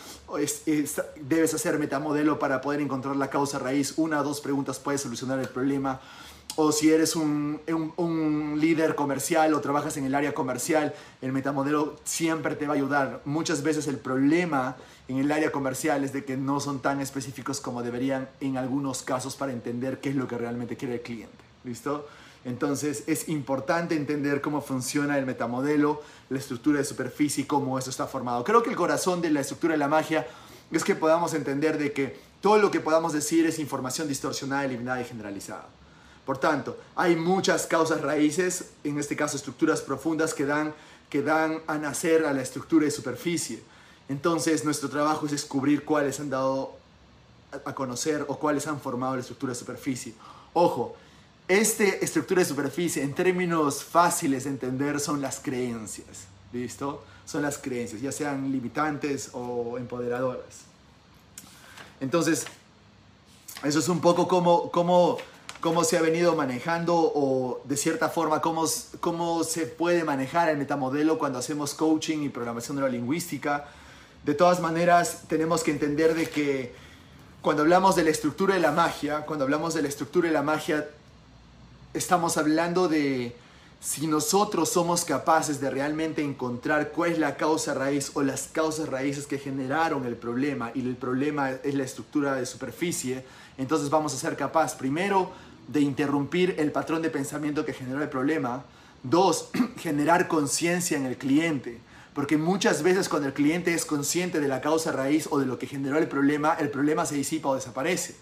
debes 1.21 1.55
hacer 1.55 1.79
metamodelo 1.79 2.39
para 2.39 2.61
poder 2.61 2.81
encontrar 2.81 3.17
la 3.17 3.29
causa 3.29 3.59
raíz. 3.59 3.95
Una 3.97 4.21
o 4.21 4.25
dos 4.25 4.41
preguntas 4.41 4.79
puedes 4.79 5.01
solucionar 5.01 5.39
el 5.41 5.49
problema 5.49 6.01
o 6.57 6.71
si 6.71 6.91
eres 6.91 7.17
un, 7.17 7.61
un, 7.97 8.59
líder 8.61 8.95
comercial 8.95 9.55
o 9.55 9.61
trabajas 9.61 9.97
en 9.97 10.05
el 10.05 10.15
área 10.15 10.35
comercial, 10.35 10.95
el 11.23 11.33
metamodelo 11.33 11.97
siempre 12.05 12.57
te 12.57 12.67
va 12.67 12.75
a 12.75 12.77
ayudar. 12.77 13.23
Muchas 13.25 13.63
veces 13.63 13.87
el 13.87 13.97
problema 13.97 14.77
en 15.09 15.19
el 15.19 15.33
área 15.33 15.53
comercial 15.53 16.05
es 16.05 16.13
de 16.13 16.25
que 16.25 16.37
no 16.37 16.61
son 16.61 16.81
tan 16.81 17.01
específicos 17.01 17.61
como 17.61 17.83
deberían 17.83 18.29
en 18.41 18.57
algunos 18.57 19.03
casos 19.03 19.37
para 19.37 19.53
entender 19.53 20.01
qué 20.01 20.11
es 20.11 20.17
lo 20.17 20.29
que 20.29 20.39
realmente 20.39 20.77
quiere 20.77 20.95
el 20.95 21.03
cliente. 21.03 21.45
¿Listo? 21.65 22.09
Entonces 22.45 23.05
es 23.07 23.29
importante 23.29 23.95
entender 23.95 24.41
cómo 24.41 24.61
funciona 24.61 25.19
el 25.19 25.27
metamodelo, 25.27 26.03
la 26.29 26.39
estructura 26.39 26.79
de 26.79 26.85
superficie 26.85 27.45
y 27.45 27.47
cómo 27.47 27.79
eso 27.79 27.91
está 27.91 28.07
formado. 28.07 28.43
Creo 28.43 28.63
que 28.63 28.71
el 28.71 28.77
corazón 28.77 29.21
de 29.21 29.31
la 29.31 29.41
estructura 29.41 29.73
de 29.73 29.79
la 29.79 29.89
magia 29.89 30.27
es 30.71 30.85
que 30.85 30.95
podamos 30.95 31.35
entender 31.35 31.79
de 31.79 31.93
que 31.93 32.19
todo 32.41 32.59
lo 32.59 32.71
que 32.71 32.81
podamos 32.81 33.13
decir 33.13 33.47
es 33.47 33.59
información 33.59 34.09
distorsionada, 34.09 34.65
eliminada 34.65 35.01
y 35.01 35.05
generalizada. 35.05 35.69
Por 36.27 36.39
tanto, 36.39 36.79
hay 36.95 37.17
muchas 37.17 37.67
causas 37.67 38.01
raíces, 38.01 38.71
en 38.85 38.99
este 38.99 39.17
caso 39.17 39.37
estructuras 39.37 39.81
profundas 39.81 40.35
que 40.35 40.47
dan, 40.47 40.75
que 41.11 41.23
dan 41.23 41.59
a 41.67 41.79
nacer 41.79 42.25
a 42.25 42.33
la 42.33 42.43
estructura 42.43 42.85
de 42.85 42.91
superficie. 42.91 43.63
Entonces, 44.09 44.65
nuestro 44.65 44.89
trabajo 44.89 45.27
es 45.27 45.33
descubrir 45.33 45.85
cuáles 45.85 46.21
han 46.21 46.31
dado 46.31 46.77
a 47.65 47.75
conocer 47.75 48.25
o 48.29 48.39
cuáles 48.39 48.67
han 48.67 48.81
formado 48.81 49.15
la 49.15 49.21
estructura 49.21 49.53
de 49.53 49.59
superficie. 49.59 50.15
Ojo, 50.53 50.97
esta 51.49 51.85
estructura 51.85 52.41
de 52.41 52.49
superficie 52.49 53.03
en 53.03 53.15
términos 53.15 53.85
fáciles 53.85 54.45
de 54.45 54.51
entender 54.51 55.01
son 55.01 55.21
las 55.21 55.41
creencias, 55.41 56.27
¿listo? 56.53 57.05
Son 57.27 57.43
las 57.43 57.59
creencias, 57.59 58.01
ya 58.01 58.13
sean 58.13 58.51
limitantes 58.51 59.31
o 59.33 59.77
empoderadoras. 59.79 60.63
Entonces, 62.01 62.47
eso 63.65 63.79
es 63.79 63.89
un 63.89 64.01
poco 64.01 64.27
como, 64.27 64.71
como 64.71 65.19
cómo 65.63 65.85
se 65.85 65.97
ha 65.97 66.03
venido 66.03 66.35
manejando 66.35 66.97
o 66.97 67.61
de 67.65 67.77
cierta 67.77 68.09
forma 68.09 68.41
cómo, 68.41 68.65
cómo 68.99 69.45
se 69.45 69.67
puede 69.67 70.03
manejar 70.03 70.49
el 70.49 70.59
metamodelo 70.59 71.19
cuando 71.19 71.39
hacemos 71.39 71.75
coaching 71.75 72.25
y 72.25 72.29
programación 72.29 72.77
neurolingüística. 72.77 73.69
De 74.25 74.35
todas 74.35 74.61
maneras, 74.61 75.23
tenemos 75.29 75.65
que 75.65 75.73
entender 75.73 76.15
de 76.15 76.29
que 76.29 76.75
cuando 77.41 77.63
hablamos 77.63 77.97
de 77.97 78.05
la 78.05 78.11
estructura 78.11 78.55
de 78.55 78.61
la 78.61 78.71
magia, 78.71 79.27
cuando 79.27 79.45
hablamos 79.45 79.75
de 79.75 79.83
la 79.83 79.89
estructura 79.89 80.29
de 80.29 80.35
la 80.35 80.43
magia, 80.43 80.89
estamos 81.93 82.37
hablando 82.37 82.87
de 82.87 83.35
si 83.81 84.07
nosotros 84.07 84.69
somos 84.69 85.05
capaces 85.05 85.61
de 85.61 85.69
realmente 85.69 86.23
encontrar 86.23 86.93
cuál 86.93 87.11
es 87.11 87.19
la 87.19 87.37
causa 87.37 87.75
raíz 87.75 88.13
o 88.15 88.23
las 88.23 88.47
causas 88.47 88.89
raíces 88.89 89.27
que 89.27 89.39
generaron 89.39 90.07
el 90.07 90.15
problema 90.15 90.71
y 90.73 90.81
el 90.81 90.95
problema 90.95 91.51
es 91.51 91.75
la 91.75 91.83
estructura 91.83 92.37
de 92.37 92.47
superficie, 92.47 93.25
entonces 93.59 93.91
vamos 93.91 94.15
a 94.15 94.19
ser 94.19 94.37
capaces 94.37 94.79
primero 94.79 95.33
de 95.67 95.81
interrumpir 95.81 96.55
el 96.59 96.71
patrón 96.71 97.03
de 97.03 97.11
pensamiento 97.11 97.65
que 97.65 97.73
generó 97.73 98.01
el 98.01 98.09
problema. 98.09 98.63
Dos, 99.03 99.51
generar 99.79 100.29
conciencia 100.29 100.97
en 100.97 101.07
el 101.07 101.17
cliente. 101.17 101.81
Porque 102.15 102.37
muchas 102.37 102.83
veces 102.83 103.09
cuando 103.09 103.29
el 103.29 103.35
cliente 103.35 103.73
es 103.73 103.87
consciente 103.87 104.41
de 104.41 104.49
la 104.49 104.61
causa 104.61 104.93
raíz 104.93 105.29
o 105.31 105.39
de 105.39 105.47
lo 105.47 105.59
que 105.59 105.67
generó 105.67 105.99
el 105.99 106.09
problema, 106.09 106.55
el 106.59 106.71
problema 106.71 107.07
se 107.07 107.15
disipa 107.15 107.49
o 107.49 107.55
desaparece. 107.55 108.17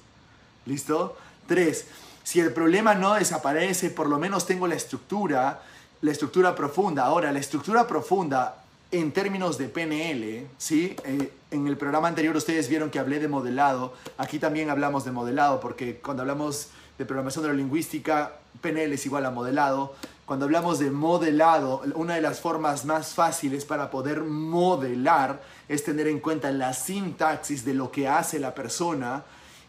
¿Listo? 0.67 1.17
Tres, 1.47 1.87
si 2.23 2.39
el 2.39 2.53
problema 2.53 2.95
no 2.95 3.15
desaparece, 3.15 3.91
por 3.91 4.09
lo 4.09 4.19
menos 4.19 4.47
tengo 4.47 4.69
la 4.69 4.77
estructura, 4.77 5.63
la 6.03 6.13
estructura 6.13 6.55
profunda. 6.55 7.05
Ahora, 7.05 7.33
la 7.33 7.41
estructura 7.41 7.87
profunda 7.87 8.63
en 8.93 9.13
términos 9.13 9.59
de 9.59 9.69
PNL, 9.69 10.47
¿sí? 10.59 10.97
Eh, 11.05 11.33
en 11.51 11.67
el 11.67 11.77
programa 11.77 12.09
anterior 12.09 12.37
ustedes 12.37 12.69
vieron 12.69 12.91
que 12.91 12.99
hablé 12.99 13.19
de 13.19 13.29
modelado. 13.29 13.95
Aquí 14.19 14.39
también 14.39 14.71
hablamos 14.71 15.05
de 15.05 15.13
modelado 15.13 15.61
porque 15.61 15.97
cuando 15.97 16.23
hablamos 16.23 16.69
de 16.99 17.05
programación 17.05 17.45
neurolingüística, 17.45 18.37
PNL 18.61 18.93
es 18.93 19.07
igual 19.07 19.27
a 19.27 19.31
modelado. 19.31 19.95
Cuando 20.31 20.45
hablamos 20.45 20.79
de 20.79 20.93
modelado, 20.93 21.83
una 21.97 22.15
de 22.15 22.21
las 22.21 22.39
formas 22.39 22.85
más 22.85 23.15
fáciles 23.15 23.65
para 23.65 23.91
poder 23.91 24.23
modelar 24.23 25.43
es 25.69 25.83
tener 25.83 26.07
en 26.07 26.21
cuenta 26.21 26.53
la 26.53 26.73
sintaxis 26.73 27.65
de 27.65 27.75
lo 27.75 27.91
que 27.91 28.07
hace 28.07 28.39
la 28.39 28.55
persona 28.55 29.25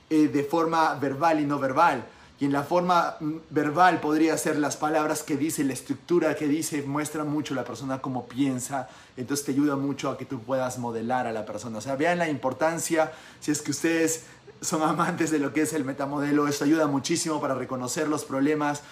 eh, 0.07 0.27
de 0.27 0.43
forma 0.43 0.93
verbal 0.93 1.39
y 1.39 1.45
no 1.45 1.57
verbal. 1.57 2.05
Y 2.39 2.45
en 2.45 2.51
la 2.51 2.61
forma 2.61 3.15
mm, 3.19 3.37
verbal 3.49 3.99
podría 3.99 4.37
ser 4.37 4.59
las 4.59 4.77
palabras 4.77 5.23
que 5.23 5.35
dice, 5.35 5.63
la 5.63 5.73
estructura 5.73 6.35
que 6.35 6.47
dice, 6.47 6.83
muestra 6.83 7.23
mucho 7.23 7.55
la 7.55 7.63
persona 7.63 7.99
cómo 7.99 8.27
piensa, 8.27 8.87
entonces 9.17 9.43
te 9.43 9.53
ayuda 9.53 9.75
mucho 9.75 10.11
a 10.11 10.17
que 10.19 10.25
tú 10.25 10.41
puedas 10.41 10.77
modelar 10.77 11.25
a 11.25 11.31
la 11.31 11.43
persona. 11.43 11.79
O 11.79 11.81
sea, 11.81 11.95
vean 11.95 12.19
la 12.19 12.29
importancia, 12.29 13.11
si 13.39 13.49
es 13.49 13.63
que 13.63 13.71
ustedes 13.71 14.25
son 14.61 14.83
amantes 14.87 15.31
de 15.31 15.39
lo 15.39 15.53
que 15.53 15.63
es 15.63 15.73
el 15.73 15.85
metamodelo. 15.85 16.47
Esto 16.47 16.65
ayuda 16.65 16.85
muchísimo 16.85 17.41
para 17.41 17.55
reconocer 17.55 18.07
los 18.07 18.25
problemas 18.25 18.83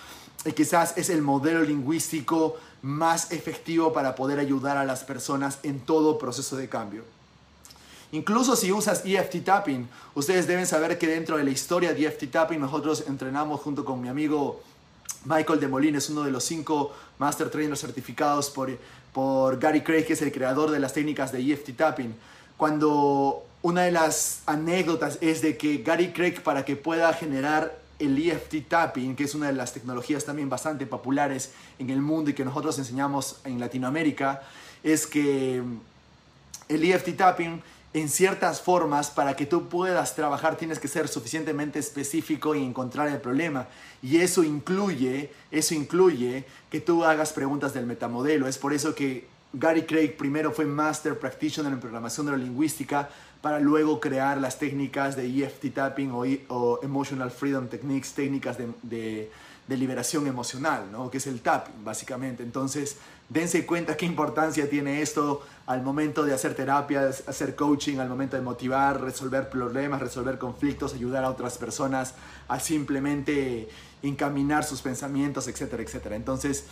quizás 0.55 0.97
es 0.97 1.09
el 1.09 1.21
modelo 1.21 1.61
lingüístico 1.63 2.57
más 2.81 3.31
efectivo 3.31 3.91
para 3.91 4.15
poder 4.15 4.39
ayudar 4.39 4.77
a 4.77 4.85
las 4.85 5.03
personas 5.03 5.59
en 5.63 5.79
todo 5.79 6.17
proceso 6.17 6.55
de 6.55 6.69
cambio. 6.69 7.03
Incluso 8.11 8.55
si 8.55 8.71
usas 8.71 9.03
EFT 9.05 9.43
Tapping, 9.43 9.87
ustedes 10.15 10.47
deben 10.47 10.65
saber 10.65 10.97
que 10.97 11.07
dentro 11.07 11.37
de 11.37 11.43
la 11.43 11.51
historia 11.51 11.93
de 11.93 12.07
EFT 12.07 12.31
Tapping 12.31 12.59
nosotros 12.59 13.03
entrenamos 13.07 13.61
junto 13.61 13.85
con 13.85 14.01
mi 14.01 14.07
amigo 14.07 14.61
Michael 15.25 15.59
de 15.59 15.97
es 15.97 16.09
uno 16.09 16.23
de 16.23 16.31
los 16.31 16.43
cinco 16.43 16.93
Master 17.17 17.49
Trainers 17.49 17.81
certificados 17.81 18.49
por, 18.49 18.71
por 19.13 19.59
Gary 19.59 19.81
Craig, 19.81 20.05
que 20.05 20.13
es 20.13 20.21
el 20.21 20.31
creador 20.31 20.71
de 20.71 20.79
las 20.79 20.93
técnicas 20.93 21.31
de 21.31 21.39
EFT 21.39 21.75
Tapping. 21.75 22.15
Cuando 22.57 23.43
una 23.61 23.83
de 23.83 23.91
las 23.91 24.41
anécdotas 24.45 25.17
es 25.21 25.41
de 25.41 25.57
que 25.57 25.79
Gary 25.79 26.11
Craig, 26.13 26.41
para 26.41 26.63
que 26.63 26.75
pueda 26.75 27.13
generar 27.13 27.77
el 27.99 28.17
EFT 28.17 28.67
tapping, 28.67 29.15
que 29.15 29.25
es 29.25 29.35
una 29.35 29.47
de 29.47 29.53
las 29.53 29.73
tecnologías 29.73 30.25
también 30.25 30.49
bastante 30.49 30.85
populares 30.85 31.51
en 31.77 31.89
el 31.89 32.01
mundo 32.01 32.31
y 32.31 32.33
que 32.33 32.45
nosotros 32.45 32.79
enseñamos 32.79 33.41
en 33.43 33.59
Latinoamérica, 33.59 34.41
es 34.83 35.05
que 35.05 35.61
el 36.69 36.83
EFT 36.83 37.15
tapping 37.17 37.61
en 37.93 38.07
ciertas 38.07 38.61
formas 38.61 39.09
para 39.09 39.35
que 39.35 39.45
tú 39.45 39.67
puedas 39.67 40.15
trabajar 40.15 40.55
tienes 40.57 40.77
que 40.79 40.87
ser 40.87 41.07
suficientemente 41.07 41.79
específico 41.79 42.53
y 42.53 42.63
encontrar 42.63 43.07
el 43.09 43.19
problema. 43.19 43.67
Y 44.01 44.17
eso 44.17 44.43
incluye 44.43 45.31
eso 45.51 45.73
incluye 45.73 46.45
que 46.69 46.81
tú 46.81 47.03
hagas 47.03 47.33
preguntas 47.33 47.73
del 47.73 47.85
metamodelo. 47.85 48.47
Es 48.47 48.57
por 48.57 48.73
eso 48.73 48.93
que 48.93 49.27
Gary 49.53 49.83
Craig 49.83 50.15
primero 50.15 50.51
fue 50.51 50.65
Master 50.65 51.17
Practitioner 51.17 51.73
en 51.73 51.79
programación 51.79 52.27
neurolingüística 52.27 53.09
para 53.41 53.59
luego 53.59 53.99
crear 53.99 54.37
las 54.37 54.59
técnicas 54.59 55.15
de 55.15 55.25
EFT 55.43 55.73
tapping 55.73 56.11
o, 56.49 56.79
Emotional 56.83 57.31
Freedom 57.31 57.67
Techniques, 57.67 58.13
técnicas 58.13 58.57
de, 58.57 59.31
liberación 59.67 60.25
emocional, 60.25 60.91
¿no? 60.91 61.11
que 61.11 61.19
es 61.19 61.27
el 61.27 61.41
tapping 61.41 61.85
básicamente. 61.85 62.43
Entonces, 62.43 62.97
dense 63.29 63.65
cuenta 63.65 63.95
qué 63.95 64.05
importancia 64.05 64.69
tiene 64.69 65.01
esto 65.01 65.43
al 65.67 65.83
momento 65.83 66.23
de 66.23 66.33
hacer 66.33 66.55
terapias, 66.55 67.23
hacer 67.27 67.55
coaching, 67.55 67.99
al 67.99 68.09
momento 68.09 68.35
de 68.35 68.41
motivar, 68.41 68.99
resolver 68.99 69.49
problemas, 69.49 70.01
resolver 70.01 70.39
conflictos, 70.39 70.95
ayudar 70.95 71.23
a 71.23 71.29
otras 71.29 71.57
personas 71.59 72.15
a 72.47 72.59
simplemente 72.59 73.69
encaminar 74.01 74.63
sus 74.63 74.81
pensamientos, 74.81 75.47
etcétera, 75.47 75.83
etcétera. 75.83 76.15
Entonces, 76.15 76.65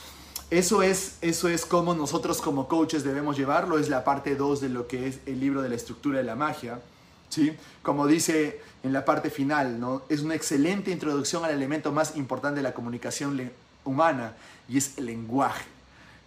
eso 0.49 0.81
es, 0.81 1.17
eso 1.21 1.49
es 1.49 1.65
como 1.65 1.93
nosotros 1.93 2.41
como 2.41 2.67
coaches 2.69 3.03
debemos 3.03 3.37
llevarlo, 3.37 3.79
es 3.79 3.89
la 3.89 4.05
parte 4.05 4.35
2 4.35 4.61
de 4.61 4.69
lo 4.69 4.87
que 4.87 5.07
es 5.07 5.19
el 5.25 5.41
libro 5.41 5.61
de 5.61 5.69
la 5.69 5.75
estructura 5.75 6.19
de 6.19 6.23
la 6.23 6.35
magia. 6.35 6.79
¿sí? 7.27 7.53
Como 7.81 8.07
dice 8.07 8.61
en 8.83 8.93
la 8.93 9.03
parte 9.03 9.29
final, 9.29 9.79
¿no? 9.79 10.03
es 10.07 10.21
una 10.21 10.35
excelente 10.35 10.91
introducción 10.91 11.43
al 11.43 11.51
elemento 11.51 11.91
más 11.91 12.15
importante 12.15 12.57
de 12.57 12.63
la 12.63 12.73
comunicación 12.73 13.51
humana 13.83 14.35
y 14.69 14.77
es 14.77 14.97
el 14.97 15.07
lenguaje. 15.07 15.65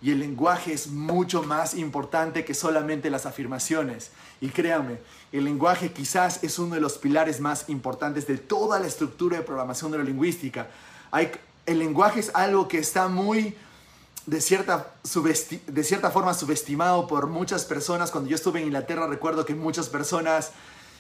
Y 0.03 0.11
el 0.11 0.21
lenguaje 0.21 0.73
es 0.73 0.89
mucho 0.89 1.43
más 1.43 1.75
importante 1.75 2.45
que 2.45 2.55
solamente 2.55 3.11
las 3.11 3.27
afirmaciones. 3.27 4.11
Y 4.41 4.49
créanme, 4.49 4.99
el 5.31 5.45
lenguaje 5.45 5.93
quizás 5.93 6.43
es 6.43 6.59
uno 6.59 6.75
de 6.75 6.81
los 6.81 6.97
pilares 6.97 7.41
más 7.41 7.69
importantes 7.69 8.27
de 8.27 8.39
toda 8.39 8.79
la 8.81 8.87
estructura 8.87 9.39
de 9.39 9.45
programación 9.45 9.91
neurolingüística. 9.91 10.69
Hay, 11.11 11.31
el 11.67 11.79
lenguaje 11.79 12.21
es 12.21 12.31
algo 12.35 12.67
que 12.67 12.79
está 12.79 13.09
muy 13.09 13.55
de 14.27 14.41
cierta, 14.41 14.95
de 15.67 15.85
cierta 15.85 16.11
forma 16.11 16.35
subestimado 16.35 17.07
por 17.07 17.27
muchas 17.27 17.65
personas. 17.65 18.11
Cuando 18.11 18.31
yo 18.31 18.37
estuve 18.37 18.61
en 18.61 18.67
Inglaterra 18.67 19.07
recuerdo 19.07 19.45
que 19.45 19.55
muchas 19.55 19.89
personas 19.89 20.53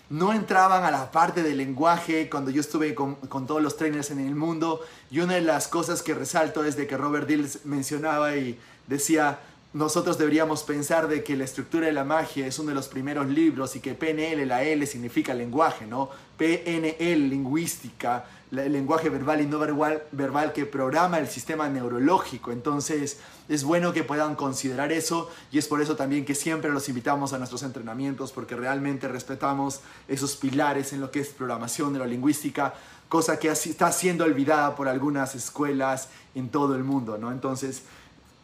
no 0.09 0.33
entraban 0.33 0.83
a 0.85 0.90
la 0.90 1.12
parte 1.12 1.42
del 1.42 1.59
lenguaje 1.59 2.28
cuando 2.28 2.50
yo 2.50 2.61
estuve 2.61 2.94
con, 2.96 3.14
con, 3.14 3.46
todos 3.46 3.62
los 3.62 3.76
trainers 3.76 4.11
en 4.11 4.18
el 4.18 4.35
mundo. 4.35 4.80
Y 5.11 5.20
una 5.20 5.35
de 5.35 5.42
las 5.42 5.68
cosas 5.68 6.02
que 6.02 6.14
resalto 6.14 6.64
es 6.64 6.76
de 6.76 6.87
que 6.87 6.96
Robert 6.96 7.28
Dills 7.28 7.64
mencionaba 7.64 8.37
y 8.37 8.59
decía, 8.88 9.38
nosotros 9.72 10.18
deberíamos 10.18 10.64
pensar 10.64 11.06
de 11.06 11.22
que 11.22 11.37
la 11.37 11.44
estructura 11.44 11.87
de 11.87 11.92
la 11.92 12.02
magia 12.02 12.44
es 12.44 12.59
uno 12.59 12.70
de 12.70 12.74
los 12.74 12.88
primeros 12.88 13.28
libros 13.28 13.76
y 13.76 13.80
que 13.80 13.94
PNL, 13.94 14.44
la 14.46 14.64
L 14.64 14.85
significa 14.85 15.33
lenguaje, 15.33 15.87
¿no? 15.87 16.11
PNL, 16.37 17.28
lingüística, 17.28 18.24
el 18.50 18.72
lenguaje 18.72 19.11
verbal 19.11 19.40
y 19.40 19.46
no 19.46 19.61
verbal, 19.61 20.02
verbal 20.11 20.52
que 20.52 20.66
programa 20.66 21.20
el 21.20 21.28
sistema 21.28 21.68
neurológico. 21.68 22.50
Entonces 22.50 23.18
es 23.48 23.62
bueno 23.62 23.92
que 23.92 24.02
puedan 24.02 24.35
considerar 24.35 24.90
eso 24.90 25.30
y 25.52 25.59
es 25.59 25.68
por 25.68 25.80
eso 25.80 25.94
también 25.94 26.24
que 26.24 26.35
siempre 26.35 26.72
los 26.72 26.88
invitamos 26.88 27.33
a 27.33 27.38
nuestros 27.38 27.62
entrenamientos 27.62 28.33
porque 28.33 28.56
realmente 28.56 29.06
respetamos 29.06 29.83
esos 30.09 30.35
pilares 30.35 30.92
en 30.92 31.00
lo 31.00 31.12
que 31.12 31.20
es 31.20 31.28
programación 31.28 31.92
neurolingüística, 31.92 32.74
cosa 33.09 33.38
que 33.38 33.48
está 33.48 33.92
siendo 33.92 34.24
olvidada 34.24 34.74
por 34.74 34.88
algunas 34.88 35.37
escuelas 35.37 36.09
en 36.35 36.48
todo 36.48 36.74
el 36.74 36.83
mundo, 36.83 37.18
¿no? 37.18 37.30
Entonces 37.30 37.85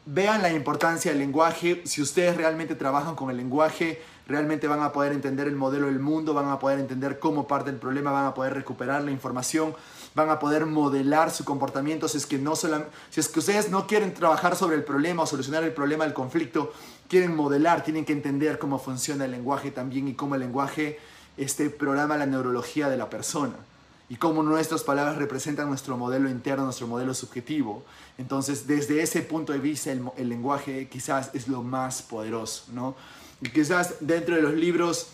vean 0.06 0.40
la 0.40 0.52
importancia 0.52 1.10
del 1.10 1.18
lenguaje. 1.18 1.82
Si 1.84 2.00
ustedes 2.00 2.36
realmente 2.36 2.74
trabajan 2.76 3.16
con 3.16 3.28
el 3.30 3.36
lenguaje, 3.36 4.00
realmente 4.26 4.68
van 4.68 4.82
a 4.82 4.92
poder 4.92 5.12
entender 5.12 5.48
el 5.48 5.56
modelo 5.56 5.86
del 5.86 5.98
mundo, 5.98 6.32
van 6.32 6.48
a 6.48 6.58
poder 6.58 6.78
entender 6.78 7.18
cómo 7.18 7.46
parte 7.46 7.70
el 7.70 7.76
problema, 7.76 8.12
van 8.12 8.26
a 8.26 8.34
poder 8.34 8.54
recuperar 8.54 9.02
la 9.02 9.10
información, 9.10 9.74
van 10.14 10.30
a 10.30 10.38
poder 10.38 10.64
modelar 10.64 11.30
su 11.30 11.44
comportamiento. 11.44 12.08
Si 12.08 12.18
es 12.18 12.26
que, 12.26 12.38
no 12.38 12.54
si 12.56 12.68
es 13.16 13.28
que 13.28 13.40
ustedes 13.40 13.68
no 13.70 13.86
quieren 13.86 14.14
trabajar 14.14 14.56
sobre 14.56 14.76
el 14.76 14.84
problema 14.84 15.24
o 15.24 15.26
solucionar 15.26 15.64
el 15.64 15.72
problema 15.72 16.04
del 16.04 16.14
conflicto, 16.14 16.72
quieren 17.08 17.34
modelar, 17.34 17.82
tienen 17.82 18.04
que 18.04 18.12
entender 18.12 18.58
cómo 18.58 18.78
funciona 18.78 19.24
el 19.24 19.32
lenguaje 19.32 19.72
también 19.72 20.08
y 20.08 20.14
cómo 20.14 20.36
el 20.36 20.40
lenguaje 20.40 20.98
este, 21.36 21.68
programa 21.68 22.16
la 22.16 22.26
neurología 22.26 22.88
de 22.88 22.96
la 22.96 23.10
persona 23.10 23.54
y 24.08 24.16
cómo 24.16 24.42
nuestras 24.42 24.84
palabras 24.84 25.16
representan 25.16 25.68
nuestro 25.68 25.96
modelo 25.96 26.28
interno, 26.28 26.64
nuestro 26.64 26.86
modelo 26.86 27.12
subjetivo. 27.14 27.84
Entonces, 28.18 28.66
desde 28.66 29.02
ese 29.02 29.22
punto 29.22 29.52
de 29.52 29.58
vista, 29.58 29.90
el, 29.90 30.02
el 30.16 30.28
lenguaje 30.28 30.88
quizás 30.88 31.30
es 31.34 31.48
lo 31.48 31.62
más 31.62 32.02
poderoso, 32.02 32.64
¿no? 32.72 32.94
Y 33.40 33.50
quizás 33.50 33.96
dentro 34.00 34.36
de 34.36 34.42
los 34.42 34.54
libros 34.54 35.08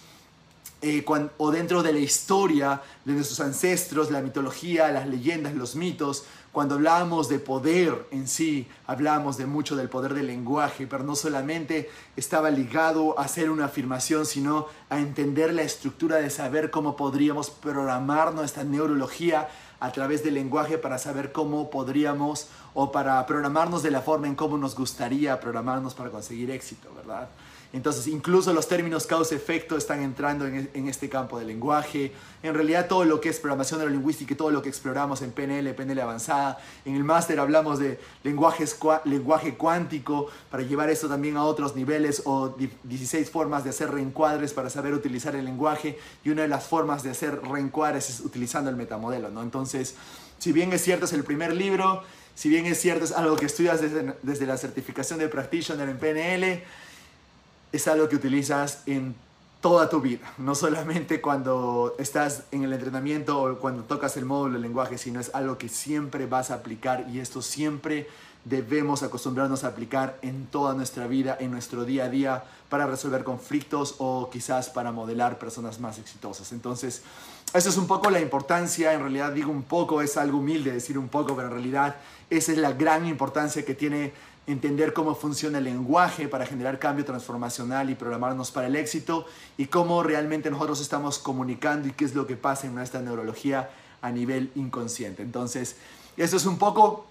eh, 0.84 1.04
o 1.36 1.50
dentro 1.52 1.80
de 1.84 1.92
la 1.92 2.00
historia 2.00 2.82
de 3.04 3.12
nuestros 3.12 3.38
ancestros, 3.38 4.10
la 4.10 4.20
mitología, 4.20 4.90
las 4.90 5.06
leyendas, 5.06 5.54
los 5.54 5.76
mitos, 5.76 6.24
cuando 6.52 6.74
hablábamos 6.74 7.30
de 7.30 7.38
poder 7.38 8.06
en 8.10 8.28
sí, 8.28 8.68
hablábamos 8.86 9.38
de 9.38 9.46
mucho 9.46 9.74
del 9.74 9.88
poder 9.88 10.12
del 10.12 10.26
lenguaje, 10.26 10.86
pero 10.86 11.02
no 11.02 11.16
solamente 11.16 11.90
estaba 12.14 12.50
ligado 12.50 13.18
a 13.18 13.24
hacer 13.24 13.48
una 13.48 13.64
afirmación, 13.64 14.26
sino 14.26 14.66
a 14.90 14.98
entender 14.98 15.54
la 15.54 15.62
estructura 15.62 16.16
de 16.16 16.28
saber 16.28 16.70
cómo 16.70 16.94
podríamos 16.94 17.48
programar 17.48 18.34
nuestra 18.34 18.64
neurología 18.64 19.48
a 19.80 19.92
través 19.92 20.22
del 20.22 20.34
lenguaje 20.34 20.76
para 20.76 20.98
saber 20.98 21.32
cómo 21.32 21.70
podríamos 21.70 22.48
o 22.74 22.92
para 22.92 23.24
programarnos 23.26 23.82
de 23.82 23.90
la 23.90 24.02
forma 24.02 24.26
en 24.26 24.34
cómo 24.34 24.58
nos 24.58 24.76
gustaría 24.76 25.40
programarnos 25.40 25.94
para 25.94 26.10
conseguir 26.10 26.50
éxito, 26.50 26.92
¿verdad? 26.94 27.30
Entonces, 27.72 28.06
incluso 28.06 28.52
los 28.52 28.68
términos 28.68 29.06
causa-efecto 29.06 29.78
están 29.78 30.02
entrando 30.02 30.46
en, 30.46 30.88
este 30.88 31.08
campo 31.08 31.38
del 31.38 31.48
lenguaje. 31.48 32.12
En 32.42 32.52
realidad, 32.54 32.86
todo 32.86 33.04
lo 33.04 33.18
que 33.18 33.30
es 33.30 33.40
programación 33.40 33.80
neurolingüística 33.80 34.34
y 34.34 34.36
todo 34.36 34.50
lo 34.50 34.60
que 34.60 34.68
exploramos 34.68 35.22
en 35.22 35.32
PNL, 35.32 35.72
PNL 35.74 35.98
avanzada. 36.00 36.58
En 36.84 36.96
el 36.96 37.04
máster 37.04 37.40
hablamos 37.40 37.78
de 37.78 37.98
lenguajes, 38.24 38.78
lenguaje 39.04 39.54
cuántico 39.54 40.26
para 40.50 40.62
llevar 40.62 40.90
esto 40.90 41.08
también 41.08 41.38
a 41.38 41.44
otros 41.44 41.74
niveles 41.74 42.22
o 42.26 42.54
16 42.84 43.30
formas 43.30 43.64
de 43.64 43.70
hacer 43.70 43.90
reencuadres 43.90 44.52
para 44.52 44.68
saber 44.68 44.92
utilizar 44.92 45.34
el 45.34 45.46
lenguaje. 45.46 45.98
Y 46.24 46.28
una 46.28 46.42
de 46.42 46.48
las 46.48 46.64
formas 46.64 47.02
de 47.02 47.10
hacer 47.10 47.40
reencuadres 47.42 48.10
es 48.10 48.20
utilizando 48.20 48.68
el 48.68 48.76
metamodelo, 48.76 49.30
¿no? 49.30 49.42
Entonces, 49.42 49.94
si 50.36 50.52
bien 50.52 50.74
es 50.74 50.82
cierto, 50.82 51.06
es 51.06 51.14
el 51.14 51.24
primer 51.24 51.54
libro, 51.54 52.02
si 52.34 52.50
bien 52.50 52.66
es 52.66 52.78
cierto, 52.78 53.04
es 53.06 53.12
algo 53.12 53.36
que 53.36 53.46
estudias 53.46 53.80
desde, 53.80 54.14
desde 54.22 54.46
la 54.46 54.58
certificación 54.58 55.18
de 55.18 55.28
practitioner 55.28 55.88
en 55.88 55.98
PNL, 55.98 56.62
es 57.72 57.88
algo 57.88 58.08
que 58.08 58.16
utilizas 58.16 58.82
en 58.86 59.14
toda 59.60 59.88
tu 59.88 60.00
vida, 60.00 60.32
no 60.38 60.54
solamente 60.54 61.20
cuando 61.20 61.94
estás 61.98 62.44
en 62.50 62.64
el 62.64 62.72
entrenamiento 62.72 63.42
o 63.42 63.58
cuando 63.58 63.84
tocas 63.84 64.16
el 64.16 64.26
módulo 64.26 64.54
de 64.54 64.60
lenguaje, 64.60 64.98
sino 64.98 65.20
es 65.20 65.30
algo 65.34 65.56
que 65.56 65.68
siempre 65.68 66.26
vas 66.26 66.50
a 66.50 66.54
aplicar 66.54 67.06
y 67.08 67.20
esto 67.20 67.40
siempre 67.40 68.08
debemos 68.44 69.04
acostumbrarnos 69.04 69.62
a 69.62 69.68
aplicar 69.68 70.18
en 70.20 70.46
toda 70.46 70.74
nuestra 70.74 71.06
vida, 71.06 71.36
en 71.38 71.52
nuestro 71.52 71.84
día 71.84 72.04
a 72.04 72.08
día, 72.08 72.44
para 72.68 72.86
resolver 72.86 73.22
conflictos 73.22 73.94
o 73.98 74.30
quizás 74.30 74.68
para 74.68 74.90
modelar 74.90 75.38
personas 75.38 75.78
más 75.78 75.98
exitosas. 75.98 76.50
Entonces, 76.52 77.02
eso 77.54 77.68
es 77.68 77.76
un 77.76 77.86
poco 77.86 78.10
la 78.10 78.18
importancia, 78.18 78.94
en 78.94 79.00
realidad 79.00 79.32
digo 79.32 79.52
un 79.52 79.62
poco, 79.62 80.02
es 80.02 80.16
algo 80.16 80.38
humilde 80.38 80.72
decir 80.72 80.98
un 80.98 81.08
poco, 81.08 81.36
pero 81.36 81.48
en 81.48 81.54
realidad 81.54 81.96
esa 82.30 82.50
es 82.50 82.58
la 82.58 82.72
gran 82.72 83.06
importancia 83.06 83.64
que 83.64 83.74
tiene 83.74 84.12
entender 84.46 84.92
cómo 84.92 85.14
funciona 85.14 85.58
el 85.58 85.64
lenguaje 85.64 86.28
para 86.28 86.46
generar 86.46 86.78
cambio 86.78 87.04
transformacional 87.04 87.90
y 87.90 87.94
programarnos 87.94 88.50
para 88.50 88.66
el 88.66 88.76
éxito 88.76 89.26
y 89.56 89.66
cómo 89.66 90.02
realmente 90.02 90.50
nosotros 90.50 90.80
estamos 90.80 91.18
comunicando 91.18 91.88
y 91.88 91.92
qué 91.92 92.04
es 92.04 92.14
lo 92.14 92.26
que 92.26 92.36
pasa 92.36 92.66
en 92.66 92.74
nuestra 92.74 93.00
neurología 93.00 93.70
a 94.00 94.10
nivel 94.10 94.50
inconsciente. 94.56 95.22
Entonces, 95.22 95.76
eso 96.16 96.36
es 96.36 96.46
un 96.46 96.58
poco 96.58 97.06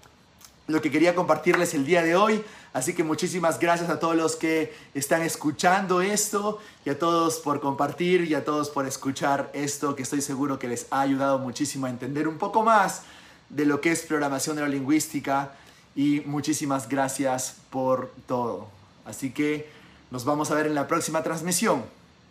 lo 0.66 0.80
que 0.80 0.90
quería 0.90 1.14
compartirles 1.14 1.74
el 1.74 1.84
día 1.84 2.02
de 2.02 2.16
hoy. 2.16 2.44
Así 2.72 2.94
que 2.94 3.02
muchísimas 3.02 3.58
gracias 3.58 3.90
a 3.90 3.98
todos 3.98 4.16
los 4.16 4.36
que 4.36 4.74
están 4.94 5.22
escuchando 5.22 6.00
esto 6.00 6.58
y 6.84 6.90
a 6.90 6.98
todos 6.98 7.38
por 7.38 7.60
compartir 7.60 8.24
y 8.24 8.34
a 8.34 8.44
todos 8.44 8.70
por 8.70 8.86
escuchar 8.86 9.50
esto 9.52 9.96
que 9.96 10.02
estoy 10.02 10.22
seguro 10.22 10.58
que 10.58 10.68
les 10.68 10.86
ha 10.90 11.00
ayudado 11.00 11.38
muchísimo 11.38 11.86
a 11.86 11.90
entender 11.90 12.28
un 12.28 12.38
poco 12.38 12.62
más 12.62 13.02
de 13.48 13.66
lo 13.66 13.80
que 13.80 13.92
es 13.92 14.02
programación 14.02 14.56
neurolingüística 14.56 15.52
y 15.94 16.22
muchísimas 16.26 16.88
gracias 16.88 17.56
por 17.70 18.12
todo. 18.26 18.68
Así 19.04 19.30
que 19.30 19.68
nos 20.10 20.24
vamos 20.24 20.50
a 20.50 20.54
ver 20.54 20.66
en 20.66 20.74
la 20.74 20.86
próxima 20.86 21.22
transmisión 21.22 21.84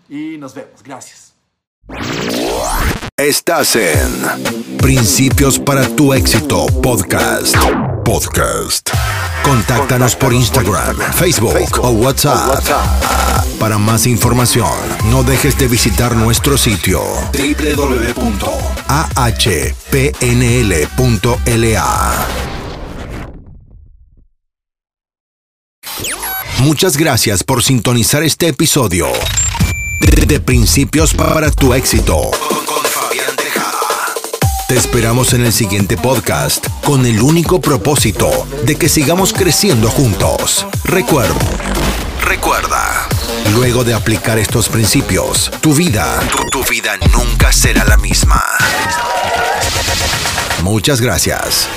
y 0.10 0.38
nos 0.38 0.54
vemos. 0.54 0.84
Gracias. 0.84 1.34
Estás 3.18 3.76
en 3.76 4.78
Principios 4.78 5.60
para 5.60 5.88
tu 5.96 6.14
éxito 6.14 6.66
podcast. 6.82 7.56
Podcast. 8.04 8.90
Contáctanos 9.44 10.16
por 10.16 10.34
Instagram, 10.34 10.98
Facebook 11.14 11.80
o 11.82 11.90
WhatsApp. 11.92 12.64
Para 13.60 13.78
más 13.78 14.08
información, 14.08 14.72
no 15.12 15.24
dejes 15.24 15.58
de 15.58 15.68
visitar 15.68 16.16
nuestro 16.16 16.58
sitio 16.58 17.02
www.ahpnl.la. 17.34 18.42
Muchas 26.62 26.96
gracias 26.96 27.44
por 27.44 27.64
sintonizar 27.64 28.22
este 28.22 28.48
episodio 28.48 29.08
de, 30.00 30.40
Principios 30.40 31.12
para 31.12 31.50
tu 31.50 31.74
éxito 31.74 32.30
con 32.68 32.84
Fabián. 32.86 33.36
Te 34.68 34.76
esperamos 34.76 35.34
en 35.34 35.44
el 35.44 35.54
siguiente 35.54 35.98
podcast 35.98 36.68
con 36.84 37.08
el 37.08 37.20
único 37.20 37.60
propósito 37.60 38.48
de 38.64 38.76
que 38.76 38.90
sigamos 38.90 39.34
creciendo 39.34 39.90
juntos. 39.90 40.68
Recuerda, 40.84 41.34
recuerda, 42.24 43.08
luego 43.56 43.84
de 43.84 43.96
aplicar 43.96 44.38
estos 44.38 44.70
principios, 44.70 45.50
tu 45.62 45.74
vida, 45.74 46.22
tu 46.52 46.64
vida 46.66 46.96
nunca 47.12 47.52
será 47.52 47.84
la 47.86 47.98
misma. 47.98 48.40
Muchas 50.62 51.02
gracias. 51.02 51.68